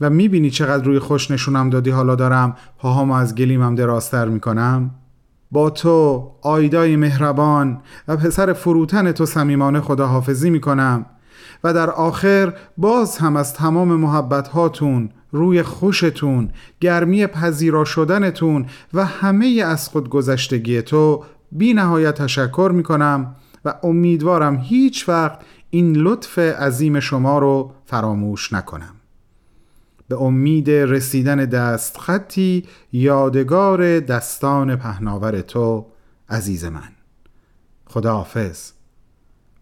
و 0.00 0.10
می 0.10 0.28
بینی 0.28 0.50
چقدر 0.50 0.84
روی 0.84 0.98
خوش 0.98 1.30
نشونم 1.30 1.70
دادی 1.70 1.90
حالا 1.90 2.14
دارم 2.14 2.56
پاهامو 2.78 3.14
از 3.14 3.34
گلیمم 3.34 3.74
دراستر 3.74 4.28
می 4.28 4.40
کنم 4.40 4.90
با 5.50 5.70
تو 5.70 6.30
آیدای 6.42 6.96
مهربان 6.96 7.80
و 8.08 8.16
پسر 8.16 8.52
فروتن 8.52 9.12
تو 9.12 9.26
صمیمانه 9.26 9.80
خداحافظی 9.80 10.50
می 10.50 10.60
کنم 10.60 11.06
و 11.64 11.74
در 11.74 11.90
آخر 11.90 12.54
باز 12.76 13.18
هم 13.18 13.36
از 13.36 13.54
تمام 13.54 13.88
محبت 13.88 14.48
هاتون 14.48 15.10
روی 15.32 15.62
خوشتون 15.62 16.50
گرمی 16.80 17.26
پذیرا 17.26 17.84
شدنتون 17.84 18.66
و 18.94 19.04
همه 19.04 19.62
از 19.66 19.88
خود 19.88 20.08
گذشتگی 20.08 20.82
تو 20.82 21.24
بی 21.52 21.74
نهایت 21.74 22.14
تشکر 22.14 22.70
می 22.74 22.82
کنم 22.82 23.36
و 23.64 23.74
امیدوارم 23.82 24.56
هیچ 24.56 25.08
وقت 25.08 25.38
این 25.70 25.96
لطف 25.96 26.38
عظیم 26.38 27.00
شما 27.00 27.38
رو 27.38 27.72
فراموش 27.84 28.52
نکنم. 28.52 28.94
به 30.08 30.22
امید 30.22 30.70
رسیدن 30.70 31.36
دست 31.36 31.98
خطی 31.98 32.64
یادگار 32.92 34.00
دستان 34.00 34.76
پهناور 34.76 35.40
تو 35.40 35.86
عزیز 36.28 36.64
من. 36.64 36.92
خداحافظ. 37.86 38.70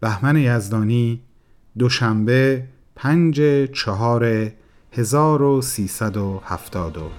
بهمن 0.00 0.36
یزدانی 0.36 1.22
دوشنبه 1.78 2.64
پنج 2.96 3.40
چهار 3.72 4.52
1374 4.92 7.10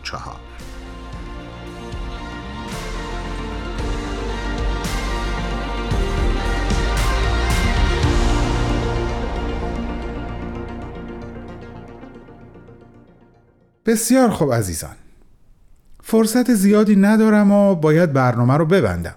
بسیار 13.85 14.29
خوب 14.29 14.53
عزیزان. 14.53 14.95
فرصت 16.03 16.53
زیادی 16.53 16.95
ندارم 16.95 17.51
و 17.51 17.75
باید 17.75 18.13
برنامه 18.13 18.57
رو 18.57 18.65
ببندم. 18.65 19.15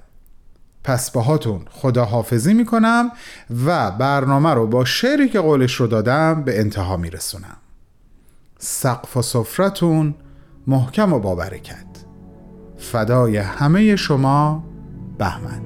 پس 0.86 1.10
باهاتون 1.10 1.60
خداحافظی 1.70 2.54
می‌کنم 2.54 3.10
و 3.66 3.90
برنامه 3.90 4.54
رو 4.54 4.66
با 4.66 4.84
شعری 4.84 5.28
که 5.28 5.40
قولش 5.40 5.74
رو 5.74 5.86
دادم 5.86 6.42
به 6.42 6.60
انتها 6.60 6.96
میرسونم. 6.96 7.56
سقف 8.58 9.16
و 9.16 9.22
سفرتون 9.22 10.14
محکم 10.66 11.12
و 11.12 11.18
با 11.18 11.34
برکت. 11.34 11.86
فدای 12.78 13.36
همه 13.36 13.96
شما 13.96 14.64
بهمن. 15.18 15.60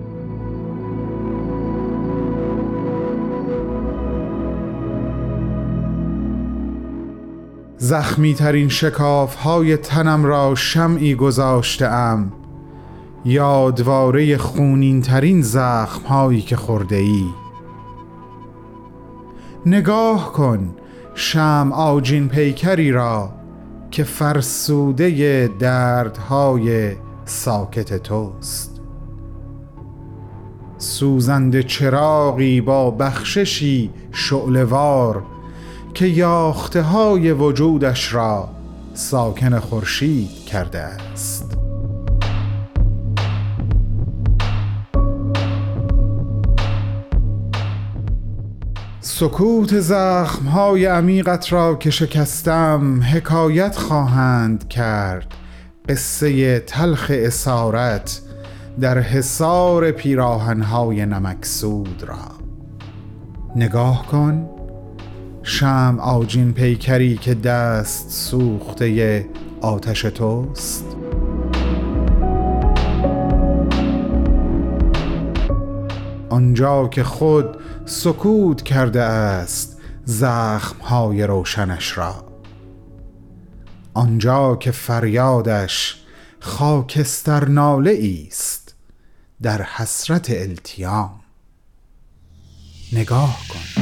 زخمی 7.78 8.34
ترین 8.34 8.68
شکاف 8.68 9.34
های 9.34 9.76
تنم 9.76 10.24
را 10.24 10.54
شمعی 10.54 11.14
گذاشته 11.14 11.86
ام 11.86 12.39
یادواره 13.24 14.36
خونین 14.36 15.02
ترین 15.02 15.42
زخم 15.42 16.02
هایی 16.02 16.40
که 16.40 16.56
خورده 16.56 16.96
ای 16.96 17.24
نگاه 19.66 20.32
کن 20.32 20.74
شم 21.14 21.70
آجین 21.74 22.28
پیکری 22.28 22.92
را 22.92 23.30
که 23.90 24.04
فرسوده 24.04 25.50
دردهای 25.58 26.92
ساکت 27.24 28.02
توست. 28.02 28.80
سوزند 30.78 31.60
چراغی 31.60 32.60
با 32.60 32.90
بخششی 32.90 33.90
شعلوار 34.12 35.22
که 35.94 36.06
یاخته 36.06 36.82
های 36.82 37.32
وجودش 37.32 38.14
را 38.14 38.48
ساکن 38.94 39.58
خورشید 39.58 40.44
کرده 40.46 40.78
است. 40.78 41.59
سکوت 49.20 49.80
زخم 49.80 50.46
های 50.46 50.86
عمیقت 50.86 51.52
را 51.52 51.74
که 51.74 51.90
شکستم 51.90 53.02
حکایت 53.02 53.76
خواهند 53.76 54.68
کرد. 54.68 55.34
قصه 55.88 56.60
تلخ 56.60 57.10
اسارت 57.14 58.20
در 58.80 58.98
حصار 58.98 59.90
پیراهنهای 59.90 61.06
نمکسود 61.06 62.04
را. 62.08 62.18
نگاه 63.56 64.06
کن. 64.06 64.48
شم 65.42 65.98
آجین 66.00 66.52
پیکری 66.52 67.16
که 67.16 67.34
دست 67.34 68.10
سوخته 68.10 69.26
آتش 69.60 70.02
توست. 70.02 70.84
آنجا 76.30 76.88
که 76.88 77.02
خود 77.02 77.59
سکوت 77.90 78.62
کرده 78.62 79.02
است 79.02 79.76
زخمهای 80.04 81.22
روشنش 81.22 81.98
را. 81.98 82.24
آنجا 83.94 84.56
که 84.56 84.70
فریادش 84.70 86.02
خاکستر 86.40 87.44
ناله 87.48 88.24
است 88.26 88.74
در 89.42 89.62
حسرت 89.62 90.30
التیام. 90.30 91.20
نگاه 92.92 93.38
کن. 93.48 93.79